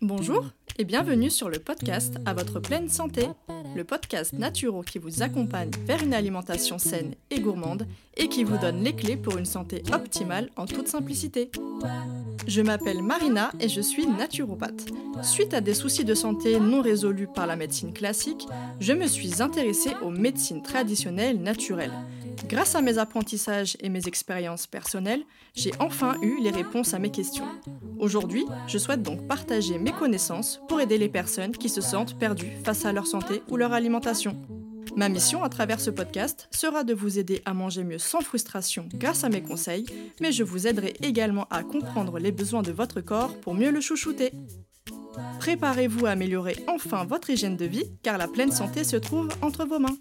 Bonjour 0.00 0.44
et 0.78 0.84
bienvenue 0.84 1.28
sur 1.28 1.48
le 1.48 1.58
podcast 1.58 2.18
À 2.24 2.34
votre 2.34 2.60
pleine 2.60 2.88
santé, 2.88 3.26
le 3.74 3.82
podcast 3.82 4.32
naturel 4.32 4.84
qui 4.84 5.00
vous 5.00 5.22
accompagne 5.22 5.72
vers 5.86 6.00
une 6.04 6.14
alimentation 6.14 6.78
saine 6.78 7.16
et 7.30 7.40
gourmande 7.40 7.88
et 8.16 8.28
qui 8.28 8.44
vous 8.44 8.58
donne 8.58 8.84
les 8.84 8.94
clés 8.94 9.16
pour 9.16 9.38
une 9.38 9.44
santé 9.44 9.82
optimale 9.92 10.50
en 10.54 10.66
toute 10.66 10.86
simplicité. 10.86 11.50
Je 12.46 12.62
m'appelle 12.62 13.02
Marina 13.02 13.50
et 13.60 13.68
je 13.68 13.80
suis 13.80 14.06
naturopathe. 14.06 14.86
Suite 15.22 15.54
à 15.54 15.60
des 15.60 15.74
soucis 15.74 16.04
de 16.04 16.14
santé 16.14 16.60
non 16.60 16.82
résolus 16.82 17.28
par 17.34 17.46
la 17.46 17.56
médecine 17.56 17.92
classique, 17.92 18.46
je 18.80 18.92
me 18.92 19.06
suis 19.06 19.42
intéressée 19.42 19.92
aux 20.02 20.10
médecines 20.10 20.62
traditionnelles 20.62 21.40
naturelles. 21.40 21.92
Grâce 22.48 22.74
à 22.74 22.82
mes 22.82 22.98
apprentissages 22.98 23.76
et 23.80 23.88
mes 23.88 24.06
expériences 24.06 24.66
personnelles, 24.66 25.22
j'ai 25.54 25.72
enfin 25.78 26.16
eu 26.20 26.40
les 26.42 26.50
réponses 26.50 26.92
à 26.92 26.98
mes 26.98 27.10
questions. 27.10 27.46
Aujourd'hui, 27.98 28.44
je 28.66 28.76
souhaite 28.76 29.02
donc 29.02 29.26
partager 29.26 29.78
mes 29.78 29.92
connaissances 29.92 30.60
pour 30.68 30.80
aider 30.80 30.98
les 30.98 31.08
personnes 31.08 31.52
qui 31.52 31.68
se 31.68 31.80
sentent 31.80 32.18
perdues 32.18 32.52
face 32.64 32.84
à 32.84 32.92
leur 32.92 33.06
santé 33.06 33.42
ou 33.48 33.56
leur 33.56 33.72
alimentation. 33.72 34.36
Ma 34.96 35.08
mission 35.08 35.42
à 35.42 35.48
travers 35.48 35.80
ce 35.80 35.90
podcast 35.90 36.48
sera 36.52 36.84
de 36.84 36.94
vous 36.94 37.18
aider 37.18 37.42
à 37.44 37.54
manger 37.54 37.82
mieux 37.82 37.98
sans 37.98 38.20
frustration 38.20 38.88
grâce 38.94 39.24
à 39.24 39.28
mes 39.28 39.42
conseils, 39.42 39.86
mais 40.20 40.30
je 40.30 40.44
vous 40.44 40.66
aiderai 40.66 40.94
également 41.02 41.46
à 41.50 41.62
comprendre 41.62 42.18
les 42.18 42.32
besoins 42.32 42.62
de 42.62 42.72
votre 42.72 43.00
corps 43.00 43.38
pour 43.40 43.54
mieux 43.54 43.70
le 43.70 43.80
chouchouter. 43.80 44.32
Préparez-vous 45.40 46.06
à 46.06 46.10
améliorer 46.10 46.56
enfin 46.68 47.04
votre 47.04 47.30
hygiène 47.30 47.56
de 47.56 47.64
vie 47.64 47.90
car 48.02 48.18
la 48.18 48.28
pleine 48.28 48.52
santé 48.52 48.84
se 48.84 48.96
trouve 48.96 49.28
entre 49.42 49.64
vos 49.64 49.78
mains. 49.78 49.96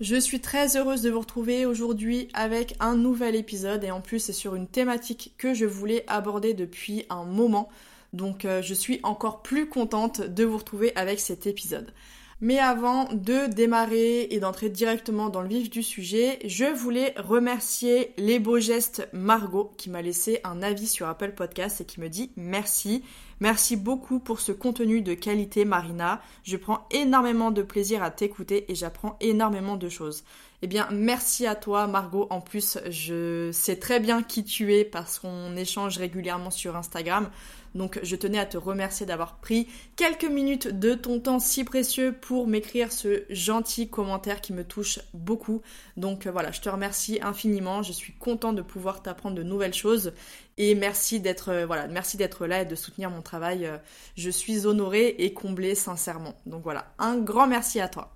Je 0.00 0.14
suis 0.14 0.40
très 0.40 0.76
heureuse 0.76 1.02
de 1.02 1.10
vous 1.10 1.20
retrouver 1.20 1.66
aujourd'hui 1.66 2.28
avec 2.32 2.76
un 2.78 2.94
nouvel 2.94 3.34
épisode 3.34 3.82
et 3.82 3.90
en 3.90 4.00
plus 4.00 4.20
c'est 4.20 4.32
sur 4.32 4.54
une 4.54 4.68
thématique 4.68 5.34
que 5.38 5.54
je 5.54 5.64
voulais 5.64 6.04
aborder 6.06 6.54
depuis 6.54 7.04
un 7.10 7.24
moment. 7.24 7.68
Donc 8.12 8.44
euh, 8.44 8.62
je 8.62 8.74
suis 8.74 9.00
encore 9.02 9.42
plus 9.42 9.68
contente 9.68 10.20
de 10.20 10.44
vous 10.44 10.58
retrouver 10.58 10.94
avec 10.94 11.18
cet 11.18 11.48
épisode. 11.48 11.92
Mais 12.40 12.60
avant 12.60 13.12
de 13.12 13.52
démarrer 13.52 14.28
et 14.30 14.38
d'entrer 14.38 14.68
directement 14.68 15.28
dans 15.28 15.42
le 15.42 15.48
vif 15.48 15.70
du 15.70 15.82
sujet, 15.82 16.38
je 16.44 16.66
voulais 16.66 17.12
remercier 17.16 18.14
les 18.16 18.38
beaux 18.38 18.60
gestes 18.60 19.08
Margot 19.12 19.72
qui 19.76 19.90
m'a 19.90 20.02
laissé 20.02 20.40
un 20.44 20.62
avis 20.62 20.86
sur 20.86 21.08
Apple 21.08 21.32
Podcast 21.32 21.80
et 21.80 21.84
qui 21.84 22.00
me 22.00 22.08
dit 22.08 22.30
merci. 22.36 23.02
Merci 23.40 23.76
beaucoup 23.76 24.20
pour 24.20 24.38
ce 24.38 24.52
contenu 24.52 25.02
de 25.02 25.14
qualité 25.14 25.64
Marina. 25.64 26.22
Je 26.44 26.56
prends 26.56 26.86
énormément 26.92 27.50
de 27.50 27.62
plaisir 27.62 28.04
à 28.04 28.12
t'écouter 28.12 28.70
et 28.70 28.76
j'apprends 28.76 29.16
énormément 29.20 29.76
de 29.76 29.88
choses. 29.88 30.22
Eh 30.62 30.66
bien, 30.66 30.88
merci 30.90 31.46
à 31.46 31.54
toi, 31.54 31.86
Margot. 31.86 32.26
En 32.30 32.40
plus, 32.40 32.78
je 32.88 33.50
sais 33.52 33.76
très 33.76 34.00
bien 34.00 34.24
qui 34.24 34.44
tu 34.44 34.74
es 34.74 34.84
parce 34.84 35.20
qu'on 35.20 35.56
échange 35.56 35.98
régulièrement 35.98 36.50
sur 36.50 36.76
Instagram. 36.76 37.30
Donc, 37.74 37.98
je 38.02 38.16
tenais 38.16 38.38
à 38.38 38.46
te 38.46 38.56
remercier 38.56 39.06
d'avoir 39.06 39.36
pris 39.38 39.68
quelques 39.96 40.24
minutes 40.24 40.68
de 40.68 40.94
ton 40.94 41.20
temps 41.20 41.38
si 41.38 41.64
précieux 41.64 42.12
pour 42.12 42.46
m'écrire 42.46 42.92
ce 42.92 43.24
gentil 43.30 43.88
commentaire 43.88 44.40
qui 44.40 44.52
me 44.52 44.64
touche 44.64 45.00
beaucoup. 45.14 45.62
Donc, 45.96 46.26
voilà, 46.26 46.52
je 46.52 46.60
te 46.60 46.68
remercie 46.68 47.18
infiniment. 47.22 47.82
Je 47.82 47.92
suis 47.92 48.12
contente 48.14 48.56
de 48.56 48.62
pouvoir 48.62 49.02
t'apprendre 49.02 49.36
de 49.36 49.42
nouvelles 49.42 49.74
choses 49.74 50.12
et 50.58 50.74
merci 50.74 51.20
d'être 51.20 51.50
euh, 51.50 51.66
voilà, 51.66 51.86
merci 51.86 52.16
d'être 52.16 52.46
là 52.46 52.62
et 52.62 52.64
de 52.66 52.74
soutenir 52.74 53.10
mon 53.10 53.22
travail. 53.22 53.64
Euh, 53.64 53.78
je 54.16 54.28
suis 54.28 54.66
honorée 54.66 55.14
et 55.18 55.32
comblée 55.32 55.74
sincèrement. 55.74 56.34
Donc 56.46 56.62
voilà, 56.64 56.92
un 56.98 57.16
grand 57.16 57.46
merci 57.46 57.80
à 57.80 57.88
toi. 57.88 58.14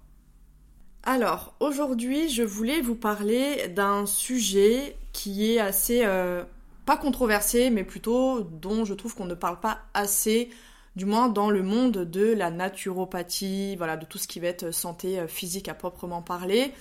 Alors, 1.05 1.55
aujourd'hui, 1.61 2.29
je 2.29 2.43
voulais 2.43 2.81
vous 2.81 2.95
parler 2.95 3.69
d'un 3.69 4.07
sujet 4.07 4.97
qui 5.13 5.53
est 5.53 5.59
assez, 5.59 6.03
euh, 6.05 6.45
pas 6.85 6.97
controversé, 6.97 7.71
mais 7.71 7.85
plutôt 7.85 8.41
dont 8.41 8.85
je 8.85 8.95
trouve 8.95 9.15
qu'on 9.15 9.27
ne 9.27 9.35
parle 9.35 9.61
pas 9.61 9.81
assez, 9.95 10.51
du 10.97 11.05
moins 11.05 11.29
dans 11.29 11.51
le 11.51 11.63
monde 11.63 11.99
de 11.99 12.33
la 12.33 12.51
naturopathie, 12.51 13.77
voilà, 13.77 13.97
de 13.97 14.05
tout 14.05 14.19
ce 14.19 14.29
qui 14.29 14.41
va 14.41 14.49
être 14.49 14.73
santé 14.73 15.19
euh, 15.19 15.27
physique 15.27 15.69
à 15.69 15.75
proprement 15.75 16.23
parler. 16.23 16.73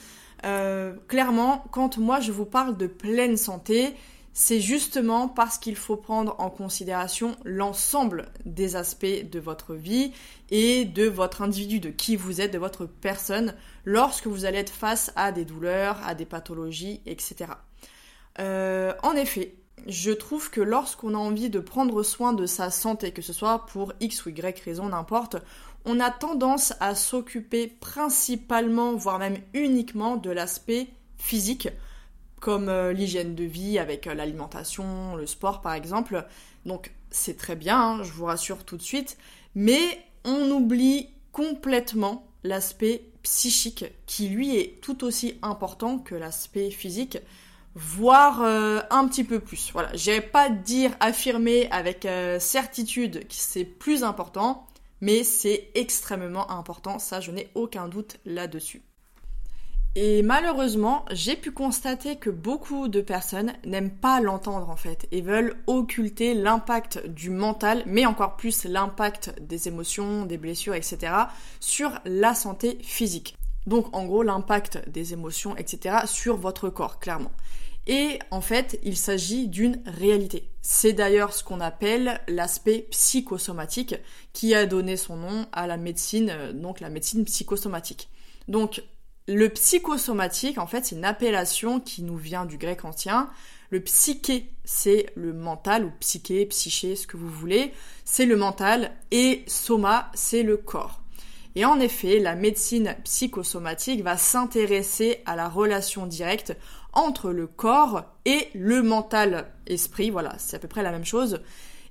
Euh, 0.46 0.94
clairement, 1.08 1.64
quand 1.72 1.98
moi 1.98 2.20
je 2.20 2.32
vous 2.32 2.46
parle 2.46 2.76
de 2.78 2.88
pleine 2.88 3.38
santé, 3.38 3.94
c'est 4.34 4.62
justement 4.62 5.28
parce 5.28 5.58
qu'il 5.58 5.76
faut 5.76 5.98
prendre 5.98 6.36
en 6.40 6.50
considération 6.50 7.36
l'ensemble 7.44 8.30
des 8.46 8.76
aspects 8.76 9.06
de 9.06 9.40
votre 9.40 9.76
vie 9.76 10.14
et 10.50 10.86
de 10.86 11.06
votre 11.06 11.42
individu, 11.42 11.80
de 11.80 11.90
qui 11.90 12.16
vous 12.16 12.40
êtes, 12.42 12.54
de 12.54 12.58
votre 12.58 12.86
personne, 12.86 13.56
lorsque 13.84 14.28
vous 14.28 14.46
allez 14.46 14.60
être 14.60 14.74
face 14.74 15.12
à 15.16 15.32
des 15.32 15.46
douleurs, 15.46 16.00
à 16.06 16.16
des 16.16 16.26
pathologies, 16.26 17.02
etc. 17.06 17.52
Euh, 18.40 18.94
en 19.04 19.14
effet, 19.14 19.56
je 19.88 20.12
trouve 20.12 20.50
que 20.50 20.62
lorsqu'on 20.62 21.14
a 21.14 21.18
envie 21.18 21.50
de 21.50 21.60
prendre 21.60 22.04
soin 22.04 22.34
de 22.34 22.46
sa 22.46 22.70
santé, 22.70 23.12
que 23.12 23.22
ce 23.22 23.34
soit 23.34 23.66
pour 23.66 23.94
X 24.00 24.26
ou 24.26 24.30
Y 24.30 24.60
raison, 24.64 24.90
n'importe, 24.90 25.38
on 25.86 26.00
a 26.00 26.12
tendance 26.12 26.74
à 26.80 26.96
s'occuper 26.96 27.68
principalement, 27.68 28.94
voire 28.94 29.20
même 29.20 29.40
uniquement 29.54 30.16
de 30.16 30.30
l'aspect 30.30 30.88
physique, 31.18 31.70
comme 32.40 32.70
euh, 32.70 32.94
l'hygiène 32.94 33.36
de 33.36 33.44
vie 33.44 33.80
avec 33.80 34.08
euh, 34.08 34.14
l'alimentation, 34.14 35.16
le 35.16 35.26
sport 35.26 35.62
par 35.62 35.74
exemple. 35.74 36.26
Donc 36.66 36.92
c'est 37.10 37.38
très 37.38 37.56
bien, 37.56 37.80
hein, 37.80 38.04
je 38.04 38.12
vous 38.12 38.26
rassure 38.26 38.64
tout 38.64 38.78
de 38.78 38.82
suite, 38.82 39.18
mais 39.56 39.80
on 40.24 40.50
oublie 40.52 41.10
complètement 41.32 42.28
l'aspect 42.44 43.06
psychique 43.24 43.86
qui 44.06 44.30
lui 44.30 44.56
est 44.56 44.82
tout 44.82 45.04
aussi 45.04 45.38
important 45.42 46.00
que 46.00 46.16
l'aspect 46.16 46.72
physique, 46.72 47.20
voire 47.76 48.42
euh, 48.42 48.82
un 48.90 49.08
petit 49.08 49.24
peu 49.24 49.40
plus. 49.40 49.72
Voilà, 49.72 49.90
j'irai 49.94 50.22
pas 50.22 50.50
dire 50.50 50.92
affirmer 51.00 51.70
avec 51.72 52.08
certitude 52.40 53.28
que 53.28 53.34
c'est 53.34 53.66
plus 53.66 54.04
important, 54.04 54.68
mais 55.02 55.24
c'est 55.24 55.70
extrêmement 55.76 56.50
important, 56.52 57.00
ça 57.00 57.20
je 57.20 57.32
n'ai 57.32 57.50
aucun 57.56 57.88
doute 57.88 58.18
là-dessus. 58.26 58.84
Et 59.96 60.24
malheureusement, 60.24 61.04
j'ai 61.12 61.36
pu 61.36 61.52
constater 61.52 62.16
que 62.16 62.30
beaucoup 62.30 62.88
de 62.88 63.02
personnes 63.02 63.52
n'aiment 63.66 63.92
pas 63.92 64.22
l'entendre 64.22 64.70
en 64.70 64.78
fait 64.78 65.06
et 65.12 65.20
veulent 65.20 65.58
occulter 65.68 66.34
l'impact 66.34 67.06
du 67.08 67.30
mental, 67.30 67.84
mais 67.86 68.06
encore 68.06 68.38
plus 68.38 68.64
l'impact 68.64 69.36
des 69.42 69.68
émotions, 69.68 70.26
des 70.26 70.38
blessures, 70.38 70.76
etc. 70.76 71.14
sur 71.60 72.00
la 72.06 72.34
santé 72.36 72.78
physique. 72.82 73.36
Donc 73.68 73.96
en 73.96 74.06
gros 74.06 74.24
l'impact 74.24 74.90
des 74.90 75.14
émotions, 75.14 75.56
etc. 75.56 76.00
sur 76.06 76.38
votre 76.38 76.70
corps, 76.70 77.00
clairement. 77.00 77.32
Et 77.88 78.20
en 78.30 78.42
fait, 78.42 78.80
il 78.84 78.96
s'agit 78.96 79.48
d'une 79.48 79.82
réalité. 79.86 80.50
C'est 80.62 80.94
d'ailleurs 80.94 81.34
ce 81.34 81.44
qu'on 81.44 81.60
appelle 81.60 82.22
l'aspect 82.28 82.88
psychosomatique 82.92 83.96
qui 84.34 84.54
a 84.54 84.66
donné 84.66 84.98
son 84.98 85.16
nom 85.16 85.48
à 85.52 85.66
la 85.66 85.78
médecine, 85.78 86.30
euh, 86.30 86.54
donc 86.54 86.80
la 86.80 86.90
médecine 86.90 87.26
psychosomatique. 87.26 88.10
Donc 88.48 88.84
le 89.28 89.50
psychosomatique, 89.50 90.58
en 90.58 90.68
fait, 90.68 90.86
c'est 90.86 90.96
une 90.96 91.06
appellation 91.06 91.80
qui 91.80 92.04
nous 92.04 92.18
vient 92.18 92.46
du 92.46 92.58
grec 92.58 92.86
ancien. 92.86 93.30
Le 93.70 93.80
psyché, 93.80 94.52
c'est 94.66 95.08
le 95.16 95.34
mental, 95.34 95.86
ou 95.86 95.92
psyché, 96.00 96.46
psyché, 96.46 96.96
ce 96.96 97.08
que 97.08 97.18
vous 97.18 97.30
voulez, 97.30 97.72
c'est 98.04 98.26
le 98.26 98.36
mental, 98.36 98.92
et 99.12 99.44
soma, 99.48 100.12
c'est 100.14 100.44
le 100.44 100.58
corps. 100.58 101.01
Et 101.56 101.66
en 101.66 101.80
effet, 101.80 102.20
la 102.20 102.36
médecine 102.36 102.96
psychosomatique 103.04 104.04
va 104.04 104.18
s'intéresser 104.18 105.22
à 105.26 105.36
la 105.36 105.50
relation 105.50 106.06
directe 106.06 106.56
entre 106.94 107.32
le 107.32 107.48
corps 107.48 108.04
et 108.26 108.50
le 108.54 108.82
mental 108.82 109.52
esprit, 109.68 110.10
voilà, 110.10 110.36
c'est 110.38 110.56
à 110.56 110.60
peu 110.60 110.68
près 110.68 110.84
la 110.84 110.92
même 110.92 111.06
chose, 111.06 111.42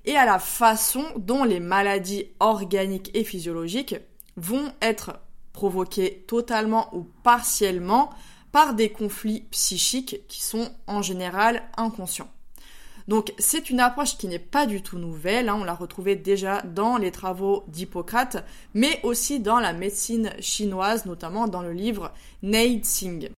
et 0.05 0.17
à 0.17 0.25
la 0.25 0.39
façon 0.39 1.05
dont 1.17 1.45
les 1.45 1.61
maladies 1.61 2.27
organiques 2.41 3.11
et 3.15 3.25
physiologiques 3.25 3.97
vont 4.37 4.73
être 4.81 5.19
provoqués 5.53 6.25
totalement 6.27 6.95
ou 6.95 7.05
partiellement 7.23 8.11
par 8.53 8.75
des 8.75 8.91
conflits 8.91 9.43
psychiques 9.51 10.27
qui 10.29 10.43
sont 10.43 10.71
en 10.87 11.03
général 11.03 11.63
inconscients. 11.77 12.31
Donc 13.09 13.33
c'est 13.39 13.71
une 13.71 13.81
approche 13.81 14.17
qui 14.17 14.29
n'est 14.29 14.39
pas 14.39 14.67
du 14.67 14.83
tout 14.83 14.99
nouvelle, 14.99 15.49
hein. 15.49 15.59
on 15.61 15.65
l'a 15.65 15.75
retrouvée 15.75 16.17
déjà 16.17 16.63
dans 16.63 16.97
les 16.97 17.11
travaux 17.11 17.65
d'Hippocrate, 17.69 18.45
mais 18.75 19.01
aussi 19.03 19.41
dans 19.41 19.61
la 19.61 19.73
médecine 19.73 20.33
chinoise, 20.41 21.07
notamment 21.07 21.49
dans 21.49 21.63
le 21.63 21.73
livre 21.73 22.13
Nei 22.43 22.79
Tsing. 22.79 23.31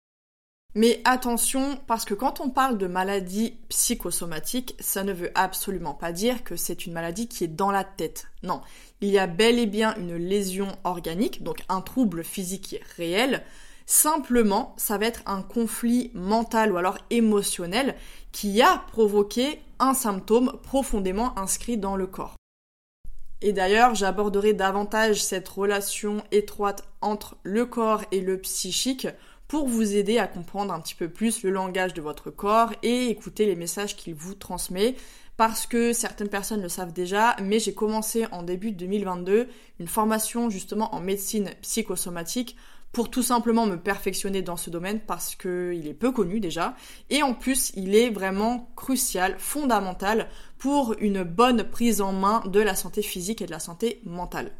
Mais 0.73 1.01
attention, 1.03 1.77
parce 1.85 2.05
que 2.05 2.13
quand 2.13 2.39
on 2.39 2.49
parle 2.49 2.77
de 2.77 2.87
maladie 2.87 3.57
psychosomatique, 3.67 4.75
ça 4.79 5.03
ne 5.03 5.11
veut 5.11 5.31
absolument 5.35 5.93
pas 5.93 6.13
dire 6.13 6.45
que 6.45 6.55
c'est 6.55 6.85
une 6.85 6.93
maladie 6.93 7.27
qui 7.27 7.43
est 7.43 7.49
dans 7.49 7.71
la 7.71 7.83
tête. 7.83 8.27
Non, 8.41 8.61
il 9.01 9.09
y 9.09 9.19
a 9.19 9.27
bel 9.27 9.59
et 9.59 9.65
bien 9.65 9.93
une 9.95 10.15
lésion 10.15 10.69
organique, 10.85 11.43
donc 11.43 11.63
un 11.67 11.81
trouble 11.81 12.23
physique 12.23 12.79
réel. 12.95 13.43
Simplement, 13.93 14.73
ça 14.77 14.97
va 14.97 15.05
être 15.05 15.21
un 15.25 15.41
conflit 15.41 16.11
mental 16.13 16.71
ou 16.71 16.77
alors 16.77 16.97
émotionnel 17.09 17.95
qui 18.31 18.61
a 18.61 18.85
provoqué 18.93 19.59
un 19.79 19.93
symptôme 19.93 20.53
profondément 20.63 21.37
inscrit 21.37 21.75
dans 21.75 21.97
le 21.97 22.07
corps. 22.07 22.35
Et 23.41 23.51
d'ailleurs, 23.51 23.93
j'aborderai 23.93 24.53
davantage 24.53 25.21
cette 25.21 25.49
relation 25.49 26.23
étroite 26.31 26.87
entre 27.01 27.35
le 27.43 27.65
corps 27.65 28.05
et 28.13 28.21
le 28.21 28.37
psychique 28.37 29.09
pour 29.49 29.67
vous 29.67 29.93
aider 29.93 30.19
à 30.19 30.27
comprendre 30.27 30.73
un 30.73 30.79
petit 30.79 30.95
peu 30.95 31.09
plus 31.09 31.43
le 31.43 31.49
langage 31.49 31.93
de 31.93 32.01
votre 32.01 32.31
corps 32.31 32.71
et 32.83 33.07
écouter 33.07 33.45
les 33.45 33.57
messages 33.57 33.97
qu'il 33.97 34.15
vous 34.15 34.35
transmet 34.35 34.95
parce 35.35 35.67
que 35.67 35.91
certaines 35.91 36.29
personnes 36.29 36.61
le 36.61 36.69
savent 36.69 36.93
déjà, 36.93 37.35
mais 37.41 37.59
j'ai 37.59 37.73
commencé 37.73 38.25
en 38.31 38.43
début 38.43 38.71
2022 38.71 39.49
une 39.81 39.87
formation 39.87 40.49
justement 40.49 40.95
en 40.95 41.01
médecine 41.01 41.49
psychosomatique 41.61 42.55
pour 42.91 43.09
tout 43.09 43.23
simplement 43.23 43.65
me 43.65 43.77
perfectionner 43.77 44.41
dans 44.41 44.57
ce 44.57 44.69
domaine 44.69 44.99
parce 44.99 45.35
qu'il 45.35 45.87
est 45.87 45.93
peu 45.93 46.11
connu 46.11 46.39
déjà 46.39 46.75
et 47.09 47.23
en 47.23 47.33
plus 47.33 47.71
il 47.75 47.95
est 47.95 48.09
vraiment 48.09 48.71
crucial, 48.75 49.35
fondamental 49.37 50.29
pour 50.57 50.95
une 50.99 51.23
bonne 51.23 51.63
prise 51.63 52.01
en 52.01 52.11
main 52.13 52.43
de 52.45 52.59
la 52.59 52.75
santé 52.75 53.01
physique 53.01 53.41
et 53.41 53.45
de 53.45 53.51
la 53.51 53.59
santé 53.59 54.01
mentale. 54.05 54.51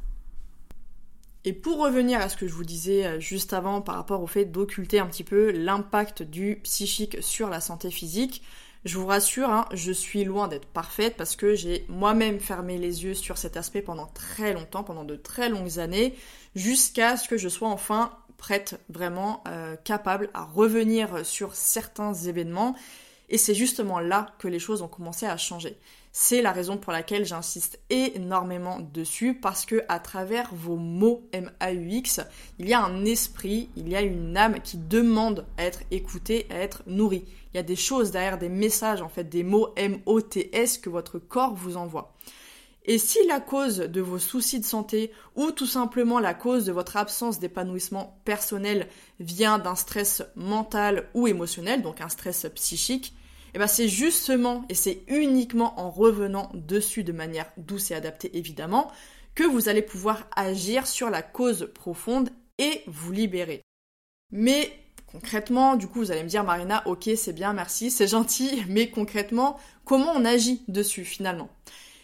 Et 1.44 1.54
pour 1.54 1.80
revenir 1.80 2.22
à 2.22 2.30
ce 2.30 2.38
que 2.38 2.48
je 2.48 2.54
vous 2.54 2.64
disais 2.64 3.06
euh, 3.06 3.20
juste 3.20 3.54
avant 3.54 3.82
par 3.82 3.96
rapport 3.96 4.22
au 4.22 4.28
fait 4.28 4.46
d'occulter 4.46 5.00
un 5.00 5.08
petit 5.08 5.24
peu 5.24 5.52
l'impact 5.52 6.22
du 6.22 6.58
psychique 6.58 7.18
sur 7.22 7.50
la 7.50 7.60
santé 7.60 7.90
physique, 7.90 8.44
je 8.84 8.98
vous 8.98 9.06
rassure, 9.06 9.50
hein, 9.50 9.66
je 9.74 9.92
suis 9.92 10.24
loin 10.24 10.48
d'être 10.48 10.68
parfaite 10.68 11.16
parce 11.16 11.36
que 11.36 11.54
j'ai 11.54 11.86
moi-même 11.88 12.40
fermé 12.40 12.80
les 12.80 13.04
yeux 13.04 13.14
sur 13.14 13.38
cet 13.38 13.56
aspect 13.56 13.82
pendant 13.82 14.08
très 14.08 14.54
longtemps, 14.54 14.84
pendant 14.84 15.04
de 15.04 15.16
très 15.16 15.50
longues 15.50 15.78
années, 15.78 16.16
jusqu'à 16.56 17.16
ce 17.16 17.28
que 17.28 17.38
je 17.38 17.48
sois 17.48 17.70
enfin 17.70 18.12
prête, 18.42 18.82
vraiment 18.90 19.44
euh, 19.48 19.76
capable 19.84 20.32
à 20.34 20.44
revenir 20.44 21.24
sur 21.24 21.54
certains 21.54 22.14
événements. 22.14 22.76
Et 23.30 23.38
c'est 23.38 23.54
justement 23.54 24.00
là 24.00 24.36
que 24.40 24.48
les 24.48 24.58
choses 24.60 24.82
ont 24.82 24.88
commencé 24.88 25.28
à 25.28 25.38
changer. 25.38 25.78
C'est 26.12 26.42
la 26.42 26.52
raison 26.52 26.76
pour 26.76 26.92
laquelle 26.92 27.24
j'insiste 27.24 27.80
énormément 27.90 28.80
dessus 28.94 29.36
parce 29.36 29.66
que 29.66 29.84
à 29.88 30.00
travers 30.00 30.50
vos 30.54 30.76
mots 30.76 31.30
M-A-U-X, 31.32 32.22
il 32.58 32.68
y 32.68 32.74
a 32.74 32.84
un 32.84 33.06
esprit, 33.06 33.70
il 33.78 33.88
y 33.88 33.96
a 33.96 34.02
une 34.02 34.36
âme 34.36 34.60
qui 34.60 34.78
demande 34.78 35.46
à 35.58 35.64
être 35.64 35.84
écoutée, 35.92 36.48
à 36.50 36.56
être 36.56 36.82
nourrie. 36.88 37.26
Il 37.54 37.58
y 37.58 37.60
a 37.60 37.64
des 37.64 37.76
choses 37.76 38.12
derrière 38.12 38.40
des 38.40 38.50
messages, 38.50 39.04
en 39.04 39.10
fait, 39.10 39.26
des 39.26 39.44
mots 39.44 39.70
M-O-T-S 39.78 40.80
que 40.80 40.90
votre 40.90 41.20
corps 41.20 41.54
vous 41.54 41.78
envoie. 41.78 42.14
Et 42.86 42.98
si 42.98 43.20
la 43.28 43.40
cause 43.40 43.78
de 43.78 44.02
vos 44.02 44.18
soucis 44.18 44.60
de 44.60 44.66
santé 44.66 45.12
ou 45.36 45.52
tout 45.52 45.68
simplement 45.68 46.20
la 46.20 46.34
cause 46.34 46.66
de 46.66 46.72
votre 46.72 46.98
absence 46.98 47.40
d'épanouissement 47.40 48.20
personnel 48.26 48.88
vient 49.20 49.60
d'un 49.60 49.76
stress 49.76 50.24
mental 50.36 51.10
ou 51.14 51.28
émotionnel, 51.28 51.84
donc 51.84 52.02
un 52.02 52.10
stress 52.10 52.48
psychique, 52.56 53.14
eh 53.54 53.60
ben 53.60 53.68
c'est 53.68 53.88
justement 53.88 54.66
et 54.70 54.76
c'est 54.76 55.04
uniquement 55.08 55.80
en 55.80 55.92
revenant 55.92 56.50
dessus 56.54 57.04
de 57.04 57.12
manière 57.12 57.52
douce 57.58 57.92
et 57.92 57.96
adaptée 57.96 58.36
évidemment 58.38 58.92
que 59.36 59.44
vous 59.44 59.70
allez 59.70 59.82
pouvoir 59.82 60.28
agir 60.36 60.88
sur 60.88 61.10
la 61.10 61.22
cause 61.22 61.70
profonde 61.74 62.30
et 62.58 62.84
vous 62.88 63.12
libérer. 63.12 63.62
Mais 64.32 64.72
concrètement, 65.08 65.76
du 65.76 65.88
coup, 65.88 66.00
vous 66.00 66.12
allez 66.12 66.24
me 66.24 66.30
dire 66.30 66.44
Marina, 66.44 66.84
OK, 66.86 67.10
c'est 67.16 67.34
bien, 67.34 67.54
merci, 67.54 67.92
c'est 67.92 68.08
gentil, 68.08 68.64
mais 68.70 68.90
concrètement, 68.90 69.58
comment 69.86 70.12
on 70.16 70.26
agit 70.26 70.64
dessus 70.68 71.06
finalement? 71.06 71.50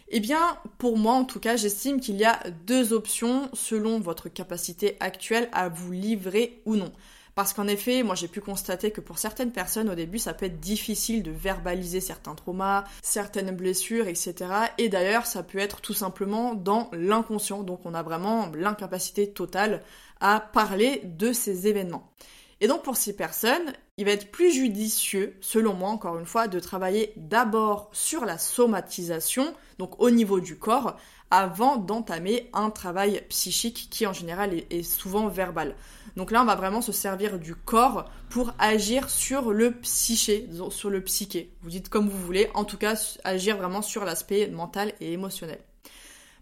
Eh 0.09 0.19
bien, 0.19 0.57
pour 0.77 0.97
moi 0.97 1.13
en 1.13 1.25
tout 1.25 1.39
cas, 1.39 1.57
j'estime 1.57 1.99
qu'il 1.99 2.15
y 2.15 2.25
a 2.25 2.39
deux 2.65 2.93
options 2.93 3.49
selon 3.53 3.99
votre 3.99 4.29
capacité 4.29 4.95
actuelle 4.99 5.49
à 5.51 5.69
vous 5.69 5.91
livrer 5.91 6.61
ou 6.65 6.75
non. 6.75 6.91
Parce 7.35 7.53
qu'en 7.53 7.67
effet, 7.67 8.01
moi 8.01 8.15
j'ai 8.15 8.27
pu 8.27 8.41
constater 8.41 8.89
que 8.89 8.99
pour 8.99 9.19
certaines 9.19 9.51
personnes 9.51 9.91
au 9.91 9.95
début 9.95 10.17
ça 10.17 10.33
peut 10.33 10.47
être 10.47 10.59
difficile 10.59 11.21
de 11.21 11.29
verbaliser 11.29 12.01
certains 12.01 12.33
traumas, 12.33 12.83
certaines 13.03 13.55
blessures, 13.55 14.07
etc. 14.07 14.33
Et 14.79 14.89
d'ailleurs 14.89 15.27
ça 15.27 15.43
peut 15.43 15.59
être 15.59 15.79
tout 15.81 15.93
simplement 15.93 16.55
dans 16.55 16.89
l'inconscient, 16.93 17.61
donc 17.61 17.81
on 17.85 17.93
a 17.93 18.01
vraiment 18.01 18.49
l'incapacité 18.55 19.29
totale 19.29 19.83
à 20.19 20.39
parler 20.39 21.01
de 21.03 21.31
ces 21.31 21.67
événements. 21.67 22.11
Et 22.59 22.67
donc 22.67 22.81
pour 22.81 22.97
ces 22.97 23.15
personnes, 23.15 23.71
il 23.97 24.05
va 24.05 24.11
être 24.11 24.31
plus 24.31 24.51
judicieux, 24.51 25.35
selon 25.41 25.73
moi 25.73 25.89
encore 25.89 26.19
une 26.19 26.27
fois, 26.27 26.47
de 26.47 26.59
travailler 26.59 27.13
d'abord 27.15 27.89
sur 27.93 28.25
la 28.25 28.37
somatisation, 28.37 29.53
donc 29.79 29.99
au 29.99 30.11
niveau 30.11 30.39
du 30.39 30.55
corps, 30.55 30.97
avant 31.31 31.77
d'entamer 31.77 32.49
un 32.53 32.69
travail 32.69 33.23
psychique 33.29 33.87
qui 33.89 34.05
en 34.05 34.13
général 34.13 34.53
est, 34.53 34.83
souvent 34.83 35.27
verbal. 35.27 35.75
Donc 36.15 36.31
là, 36.31 36.41
on 36.41 36.45
va 36.45 36.55
vraiment 36.55 36.81
se 36.81 36.91
servir 36.91 37.39
du 37.39 37.55
corps 37.55 38.05
pour 38.29 38.53
agir 38.59 39.09
sur 39.09 39.51
le 39.51 39.71
psyché, 39.71 40.47
sur 40.69 40.89
le 40.89 41.01
psyché. 41.01 41.51
Vous 41.63 41.69
dites 41.69 41.89
comme 41.89 42.07
vous 42.07 42.23
voulez, 42.23 42.49
en 42.53 42.63
tout 42.63 42.77
cas 42.77 42.95
agir 43.23 43.57
vraiment 43.57 43.81
sur 43.81 44.05
l'aspect 44.05 44.47
mental 44.47 44.93
et 45.01 45.11
émotionnel. 45.11 45.59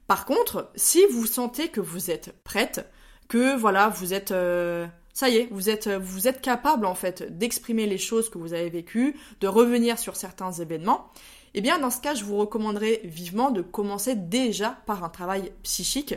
Par 0.07 0.25
contre, 0.25 0.71
si 0.75 1.03
vous 1.11 1.25
sentez 1.25 1.69
que 1.69 1.81
vous 1.81 2.11
êtes 2.11 2.35
prête, 2.43 2.85
que 3.27 3.57
voilà, 3.57 3.89
vous 3.89 4.13
êtes 4.13 4.31
euh, 4.31 4.85
ça 5.15 5.29
y 5.29 5.37
est, 5.37 5.47
vous 5.49 5.69
êtes, 5.69 5.87
vous 5.87 6.27
êtes 6.27 6.41
capable 6.41 6.85
en 6.85 6.93
fait 6.93 7.37
d'exprimer 7.37 7.87
les 7.87 7.97
choses 7.97 8.29
que 8.29 8.37
vous 8.37 8.53
avez 8.53 8.69
vécues, 8.69 9.15
de 9.39 9.47
revenir 9.47 9.97
sur 9.97 10.15
certains 10.15 10.51
événements, 10.51 11.09
eh 11.55 11.61
bien 11.61 11.79
dans 11.79 11.89
ce 11.89 12.01
cas, 12.01 12.13
je 12.13 12.25
vous 12.25 12.35
recommanderais 12.35 12.99
vivement 13.05 13.49
de 13.49 13.61
commencer 13.61 14.13
déjà 14.15 14.77
par 14.85 15.05
un 15.05 15.09
travail 15.09 15.53
psychique. 15.63 16.15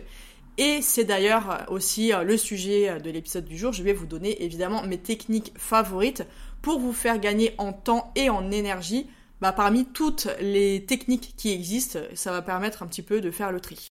Et 0.59 0.83
c'est 0.83 1.05
d'ailleurs 1.05 1.65
aussi 1.69 2.13
euh, 2.13 2.25
le 2.25 2.37
sujet 2.37 2.99
de 2.99 3.11
l'épisode 3.11 3.45
du 3.45 3.57
jour. 3.57 3.73
Je 3.73 3.85
vais 3.85 3.93
vous 3.93 4.07
donner 4.07 4.43
évidemment 4.43 4.83
mes 4.83 4.99
techniques 4.99 5.53
favorites 5.57 6.25
pour 6.61 6.81
vous 6.81 6.93
faire 6.93 7.21
gagner 7.21 7.55
en 7.59 7.73
temps 7.73 8.13
et 8.17 8.29
en 8.29 8.51
énergie. 8.51 9.07
Bah, 9.41 9.53
parmi 9.53 9.87
toutes 9.87 10.27
les 10.41 10.85
techniques 10.85 11.35
qui 11.37 11.53
existent, 11.53 12.01
ça 12.15 12.33
va 12.33 12.43
permettre 12.43 12.83
un 12.83 12.89
petit 12.89 13.03
peu 13.03 13.21
de 13.21 13.31
faire 13.31 13.53
le 13.53 13.61
tri. 13.61 13.87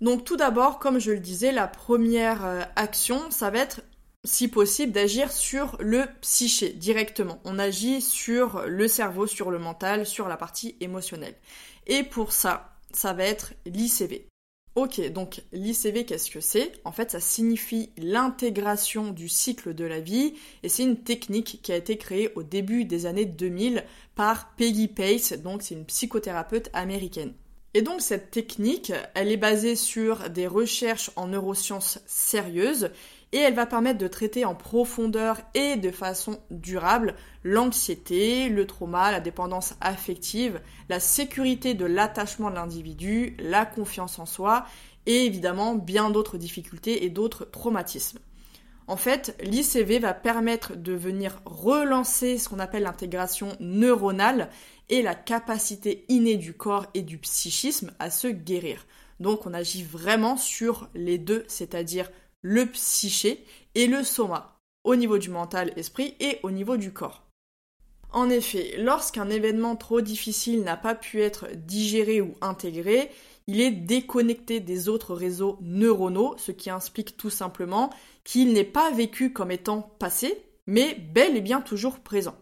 Donc 0.00 0.22
tout 0.22 0.36
d'abord, 0.36 0.78
comme 0.78 1.00
je 1.00 1.10
le 1.10 1.18
disais, 1.18 1.50
la 1.50 1.66
première 1.66 2.44
euh, 2.44 2.62
action, 2.76 3.20
ça 3.30 3.50
va 3.50 3.58
être 3.58 3.80
si 4.24 4.48
possible, 4.48 4.92
d'agir 4.92 5.32
sur 5.32 5.76
le 5.80 6.04
psyché 6.20 6.70
directement. 6.70 7.40
On 7.44 7.58
agit 7.58 8.00
sur 8.00 8.62
le 8.66 8.88
cerveau, 8.88 9.26
sur 9.26 9.50
le 9.50 9.58
mental, 9.58 10.06
sur 10.06 10.28
la 10.28 10.36
partie 10.36 10.76
émotionnelle. 10.80 11.36
Et 11.86 12.02
pour 12.02 12.32
ça, 12.32 12.76
ça 12.92 13.12
va 13.12 13.24
être 13.24 13.54
l'ICV. 13.66 14.26
Ok, 14.74 15.00
donc 15.10 15.42
l'ICV, 15.52 16.04
qu'est-ce 16.04 16.30
que 16.30 16.40
c'est? 16.40 16.72
En 16.84 16.92
fait, 16.92 17.10
ça 17.10 17.20
signifie 17.20 17.90
l'intégration 17.96 19.10
du 19.10 19.28
cycle 19.28 19.74
de 19.74 19.84
la 19.84 19.98
vie 19.98 20.34
et 20.62 20.68
c'est 20.68 20.84
une 20.84 21.02
technique 21.02 21.60
qui 21.62 21.72
a 21.72 21.76
été 21.76 21.96
créée 21.96 22.30
au 22.36 22.44
début 22.44 22.84
des 22.84 23.06
années 23.06 23.24
2000 23.24 23.84
par 24.14 24.54
Peggy 24.54 24.86
Pace, 24.86 25.32
donc 25.32 25.62
c'est 25.62 25.74
une 25.74 25.84
psychothérapeute 25.84 26.70
américaine. 26.74 27.34
Et 27.74 27.82
donc 27.82 28.00
cette 28.00 28.30
technique, 28.30 28.92
elle 29.14 29.32
est 29.32 29.36
basée 29.36 29.74
sur 29.74 30.30
des 30.30 30.46
recherches 30.46 31.10
en 31.16 31.26
neurosciences 31.26 31.98
sérieuses 32.06 32.90
et 33.32 33.38
elle 33.38 33.54
va 33.54 33.66
permettre 33.66 33.98
de 33.98 34.08
traiter 34.08 34.44
en 34.44 34.54
profondeur 34.54 35.38
et 35.54 35.76
de 35.76 35.90
façon 35.90 36.40
durable 36.50 37.14
l'anxiété, 37.44 38.48
le 38.48 38.66
trauma, 38.66 39.12
la 39.12 39.20
dépendance 39.20 39.74
affective, 39.80 40.60
la 40.88 41.00
sécurité 41.00 41.74
de 41.74 41.84
l'attachement 41.84 42.50
de 42.50 42.54
l'individu, 42.54 43.36
la 43.38 43.66
confiance 43.66 44.18
en 44.18 44.26
soi 44.26 44.64
et 45.06 45.24
évidemment 45.24 45.74
bien 45.74 46.10
d'autres 46.10 46.38
difficultés 46.38 47.04
et 47.04 47.10
d'autres 47.10 47.44
traumatismes. 47.50 48.18
En 48.86 48.96
fait, 48.96 49.36
l'ICV 49.42 49.98
va 49.98 50.14
permettre 50.14 50.74
de 50.74 50.94
venir 50.94 51.42
relancer 51.44 52.38
ce 52.38 52.48
qu'on 52.48 52.58
appelle 52.58 52.84
l'intégration 52.84 53.54
neuronale 53.60 54.48
et 54.88 55.02
la 55.02 55.14
capacité 55.14 56.06
innée 56.08 56.38
du 56.38 56.54
corps 56.54 56.86
et 56.94 57.02
du 57.02 57.18
psychisme 57.18 57.92
à 57.98 58.10
se 58.10 58.28
guérir. 58.28 58.86
Donc 59.20 59.46
on 59.46 59.52
agit 59.52 59.82
vraiment 59.82 60.38
sur 60.38 60.88
les 60.94 61.18
deux, 61.18 61.44
c'est-à-dire 61.48 62.10
le 62.48 62.64
psyché 62.64 63.44
et 63.74 63.86
le 63.86 64.02
soma, 64.02 64.58
au 64.82 64.96
niveau 64.96 65.18
du 65.18 65.28
mental, 65.28 65.70
esprit 65.76 66.14
et 66.18 66.38
au 66.42 66.50
niveau 66.50 66.78
du 66.78 66.94
corps. 66.94 67.22
En 68.10 68.30
effet, 68.30 68.76
lorsqu'un 68.78 69.28
événement 69.28 69.76
trop 69.76 70.00
difficile 70.00 70.62
n'a 70.62 70.78
pas 70.78 70.94
pu 70.94 71.20
être 71.20 71.48
digéré 71.54 72.22
ou 72.22 72.32
intégré, 72.40 73.10
il 73.48 73.60
est 73.60 73.70
déconnecté 73.70 74.60
des 74.60 74.88
autres 74.88 75.14
réseaux 75.14 75.58
neuronaux, 75.60 76.36
ce 76.38 76.50
qui 76.50 76.70
implique 76.70 77.18
tout 77.18 77.28
simplement 77.28 77.90
qu'il 78.24 78.54
n'est 78.54 78.64
pas 78.64 78.90
vécu 78.92 79.30
comme 79.34 79.50
étant 79.50 79.82
passé, 79.82 80.42
mais 80.66 80.94
bel 80.94 81.36
et 81.36 81.42
bien 81.42 81.60
toujours 81.60 81.98
présent. 81.98 82.34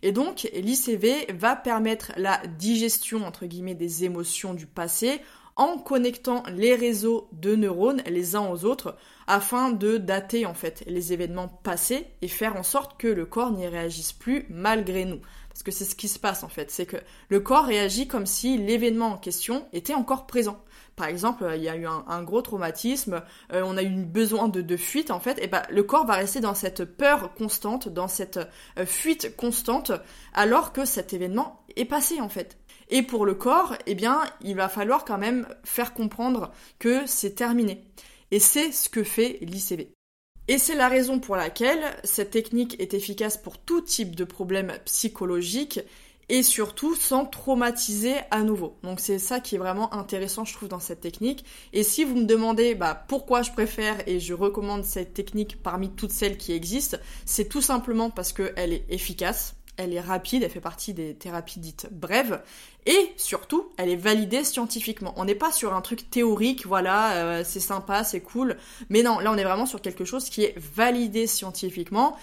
Et 0.00 0.12
donc, 0.12 0.48
l'ICV 0.54 1.34
va 1.34 1.54
permettre 1.54 2.12
la 2.16 2.40
digestion, 2.46 3.26
entre 3.26 3.44
guillemets, 3.44 3.74
des 3.74 4.04
émotions 4.04 4.54
du 4.54 4.64
passé 4.64 5.20
en 5.60 5.76
connectant 5.76 6.42
les 6.48 6.74
réseaux 6.74 7.28
de 7.32 7.54
neurones 7.54 8.02
les 8.06 8.34
uns 8.34 8.48
aux 8.50 8.64
autres 8.64 8.96
afin 9.26 9.70
de 9.70 9.98
dater 9.98 10.46
en 10.46 10.54
fait 10.54 10.82
les 10.86 11.12
événements 11.12 11.48
passés 11.48 12.06
et 12.22 12.28
faire 12.28 12.56
en 12.56 12.62
sorte 12.62 12.98
que 12.98 13.08
le 13.08 13.26
corps 13.26 13.52
n'y 13.52 13.68
réagisse 13.68 14.14
plus 14.14 14.46
malgré 14.48 15.04
nous. 15.04 15.20
Parce 15.50 15.62
que 15.62 15.70
c'est 15.70 15.84
ce 15.84 15.94
qui 15.94 16.08
se 16.08 16.18
passe 16.18 16.44
en 16.44 16.48
fait, 16.48 16.70
c'est 16.70 16.86
que 16.86 16.96
le 17.28 17.40
corps 17.40 17.66
réagit 17.66 18.08
comme 18.08 18.24
si 18.24 18.56
l'événement 18.56 19.08
en 19.08 19.16
question 19.18 19.66
était 19.74 19.92
encore 19.92 20.26
présent. 20.26 20.64
Par 20.96 21.08
exemple, 21.08 21.46
il 21.54 21.62
y 21.62 21.68
a 21.68 21.76
eu 21.76 21.86
un, 21.86 22.22
gros 22.22 22.40
traumatisme, 22.40 23.22
euh, 23.52 23.62
on 23.62 23.76
a 23.76 23.82
eu 23.82 24.04
besoin 24.04 24.48
de, 24.48 24.76
fuite 24.78 25.10
en 25.10 25.20
fait, 25.20 25.38
et 25.42 25.46
ben 25.46 25.62
le 25.68 25.82
corps 25.82 26.06
va 26.06 26.14
rester 26.14 26.40
dans 26.40 26.54
cette 26.54 26.84
peur 26.84 27.34
constante, 27.34 27.88
dans 27.88 28.08
cette 28.08 28.40
euh, 28.78 28.86
fuite 28.86 29.36
constante, 29.36 29.92
alors 30.32 30.72
que 30.72 30.86
cet 30.86 31.12
événement 31.12 31.62
est 31.76 31.84
passé 31.84 32.22
en 32.22 32.30
fait. 32.30 32.59
Et 32.90 33.02
pour 33.02 33.24
le 33.24 33.34
corps, 33.34 33.76
eh 33.86 33.94
bien, 33.94 34.20
il 34.42 34.56
va 34.56 34.68
falloir 34.68 35.04
quand 35.04 35.18
même 35.18 35.46
faire 35.64 35.94
comprendre 35.94 36.52
que 36.78 37.06
c'est 37.06 37.34
terminé. 37.34 37.84
Et 38.30 38.40
c'est 38.40 38.72
ce 38.72 38.88
que 38.88 39.04
fait 39.04 39.38
l'ICV. 39.40 39.92
Et 40.48 40.58
c'est 40.58 40.74
la 40.74 40.88
raison 40.88 41.20
pour 41.20 41.36
laquelle 41.36 41.80
cette 42.02 42.30
technique 42.30 42.80
est 42.80 42.94
efficace 42.94 43.36
pour 43.36 43.58
tout 43.58 43.80
type 43.80 44.16
de 44.16 44.24
problème 44.24 44.72
psychologique 44.84 45.80
et 46.28 46.42
surtout 46.44 46.94
sans 46.94 47.26
traumatiser 47.26 48.14
à 48.30 48.42
nouveau. 48.42 48.76
Donc 48.82 49.00
c'est 49.00 49.18
ça 49.18 49.40
qui 49.40 49.56
est 49.56 49.58
vraiment 49.58 49.92
intéressant 49.92 50.44
je 50.44 50.54
trouve 50.54 50.68
dans 50.68 50.80
cette 50.80 51.00
technique. 51.00 51.44
Et 51.72 51.82
si 51.82 52.04
vous 52.04 52.16
me 52.16 52.24
demandez 52.24 52.74
bah, 52.74 53.04
pourquoi 53.08 53.42
je 53.42 53.50
préfère 53.50 53.96
et 54.08 54.20
je 54.20 54.32
recommande 54.32 54.84
cette 54.84 55.12
technique 55.12 55.62
parmi 55.62 55.90
toutes 55.90 56.12
celles 56.12 56.36
qui 56.36 56.52
existent, 56.52 56.98
c'est 57.26 57.48
tout 57.48 57.62
simplement 57.62 58.10
parce 58.10 58.32
qu'elle 58.32 58.72
est 58.72 58.86
efficace, 58.88 59.56
elle 59.76 59.92
est 59.92 60.00
rapide, 60.00 60.42
elle 60.42 60.50
fait 60.50 60.60
partie 60.60 60.94
des 60.94 61.14
thérapies 61.14 61.58
dites 61.58 61.88
brèves, 61.90 62.42
et 62.86 63.12
surtout, 63.16 63.68
elle 63.76 63.90
est 63.90 63.96
validée 63.96 64.44
scientifiquement. 64.44 65.12
On 65.16 65.24
n'est 65.24 65.34
pas 65.34 65.52
sur 65.52 65.74
un 65.74 65.80
truc 65.80 66.10
théorique, 66.10 66.66
voilà, 66.66 67.12
euh, 67.12 67.42
c'est 67.44 67.60
sympa, 67.60 68.04
c'est 68.04 68.20
cool, 68.20 68.56
mais 68.88 69.02
non, 69.02 69.18
là 69.18 69.30
on 69.32 69.36
est 69.36 69.44
vraiment 69.44 69.66
sur 69.66 69.82
quelque 69.82 70.04
chose 70.04 70.28
qui 70.30 70.44
est 70.44 70.54
validé 70.56 71.26
scientifiquement 71.26 72.16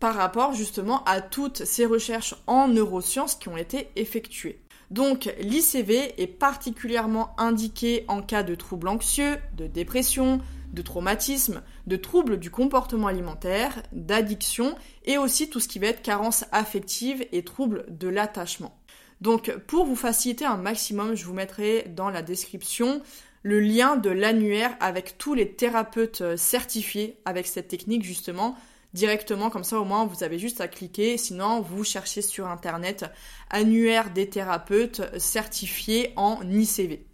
par 0.00 0.14
rapport 0.14 0.54
justement 0.54 1.02
à 1.04 1.20
toutes 1.20 1.64
ces 1.64 1.84
recherches 1.84 2.34
en 2.46 2.68
neurosciences 2.68 3.34
qui 3.34 3.48
ont 3.48 3.56
été 3.56 3.90
effectuées. 3.96 4.60
Donc 4.90 5.30
l'ICV 5.40 6.14
est 6.20 6.26
particulièrement 6.26 7.34
indiqué 7.36 8.04
en 8.08 8.22
cas 8.22 8.42
de 8.42 8.54
troubles 8.54 8.88
anxieux, 8.88 9.36
de 9.56 9.66
dépression, 9.66 10.40
de 10.72 10.82
traumatisme, 10.82 11.62
de 11.86 11.96
troubles 11.96 12.38
du 12.38 12.50
comportement 12.50 13.08
alimentaire, 13.08 13.82
d'addiction 13.92 14.74
et 15.04 15.18
aussi 15.18 15.50
tout 15.50 15.60
ce 15.60 15.68
qui 15.68 15.78
va 15.78 15.88
être 15.88 16.02
carence 16.02 16.44
affective 16.52 17.26
et 17.32 17.42
troubles 17.42 17.84
de 17.88 18.08
l'attachement. 18.08 18.77
Donc 19.20 19.54
pour 19.66 19.84
vous 19.84 19.96
faciliter 19.96 20.44
un 20.44 20.56
maximum, 20.56 21.14
je 21.14 21.24
vous 21.24 21.34
mettrai 21.34 21.84
dans 21.88 22.10
la 22.10 22.22
description 22.22 23.02
le 23.42 23.60
lien 23.60 23.96
de 23.96 24.10
l'annuaire 24.10 24.76
avec 24.80 25.16
tous 25.18 25.34
les 25.34 25.52
thérapeutes 25.52 26.20
euh, 26.20 26.36
certifiés 26.36 27.18
avec 27.24 27.46
cette 27.46 27.68
technique 27.68 28.02
justement 28.02 28.56
directement 28.94 29.50
comme 29.50 29.64
ça 29.64 29.78
au 29.78 29.84
moins 29.84 30.06
vous 30.06 30.24
avez 30.24 30.38
juste 30.38 30.60
à 30.60 30.68
cliquer 30.68 31.16
sinon 31.16 31.60
vous 31.60 31.84
cherchez 31.84 32.22
sur 32.22 32.48
internet 32.48 33.04
annuaire 33.50 34.10
des 34.10 34.28
thérapeutes 34.28 35.02
certifiés 35.18 36.12
en 36.16 36.40
ICV. 36.42 37.04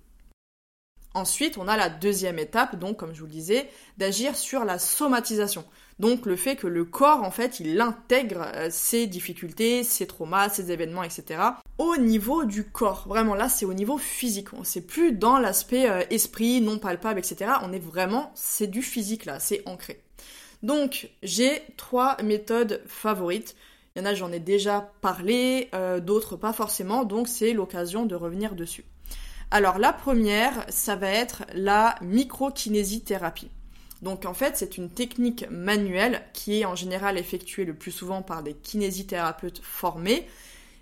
Ensuite, 1.14 1.58
on 1.58 1.68
a 1.68 1.76
la 1.76 1.88
deuxième 1.88 2.40
étape, 2.40 2.76
donc 2.76 2.96
comme 2.96 3.14
je 3.14 3.20
vous 3.20 3.26
le 3.26 3.32
disais, 3.32 3.70
d'agir 3.98 4.34
sur 4.34 4.64
la 4.64 4.80
somatisation. 4.80 5.64
Donc 6.00 6.26
le 6.26 6.34
fait 6.34 6.56
que 6.56 6.66
le 6.66 6.84
corps, 6.84 7.22
en 7.22 7.30
fait, 7.30 7.60
il 7.60 7.80
intègre 7.80 8.50
euh, 8.54 8.68
ses 8.68 9.06
difficultés, 9.06 9.84
ses 9.84 10.08
traumas, 10.08 10.48
ses 10.48 10.72
événements, 10.72 11.04
etc. 11.04 11.40
au 11.78 11.96
niveau 11.96 12.44
du 12.44 12.64
corps. 12.64 13.04
Vraiment, 13.06 13.36
là, 13.36 13.48
c'est 13.48 13.64
au 13.64 13.74
niveau 13.74 13.96
physique. 13.96 14.52
On 14.54 14.64
sait 14.64 14.80
plus 14.80 15.12
dans 15.12 15.38
l'aspect 15.38 15.88
euh, 15.88 16.02
esprit, 16.10 16.60
non 16.60 16.78
palpable, 16.78 17.20
etc. 17.20 17.52
On 17.62 17.72
est 17.72 17.78
vraiment, 17.78 18.32
c'est 18.34 18.66
du 18.66 18.82
physique 18.82 19.24
là, 19.24 19.38
c'est 19.38 19.62
ancré. 19.66 20.02
Donc, 20.64 21.10
j'ai 21.22 21.62
trois 21.76 22.16
méthodes 22.22 22.82
favorites. 22.86 23.54
Il 23.94 24.00
y 24.00 24.02
en 24.02 24.06
a, 24.06 24.14
j'en 24.14 24.32
ai 24.32 24.40
déjà 24.40 24.90
parlé, 25.00 25.68
euh, 25.74 26.00
d'autres 26.00 26.34
pas 26.34 26.52
forcément, 26.52 27.04
donc 27.04 27.28
c'est 27.28 27.52
l'occasion 27.52 28.06
de 28.06 28.16
revenir 28.16 28.56
dessus. 28.56 28.84
Alors 29.54 29.78
la 29.78 29.92
première, 29.92 30.66
ça 30.68 30.96
va 30.96 31.08
être 31.08 31.44
la 31.54 31.94
microkinésithérapie. 32.02 33.52
Donc 34.02 34.24
en 34.24 34.34
fait, 34.34 34.56
c'est 34.56 34.78
une 34.78 34.90
technique 34.90 35.46
manuelle 35.48 36.22
qui 36.32 36.58
est 36.58 36.64
en 36.64 36.74
général 36.74 37.18
effectuée 37.18 37.64
le 37.64 37.72
plus 37.72 37.92
souvent 37.92 38.20
par 38.20 38.42
des 38.42 38.54
kinésithérapeutes 38.54 39.60
formés. 39.62 40.26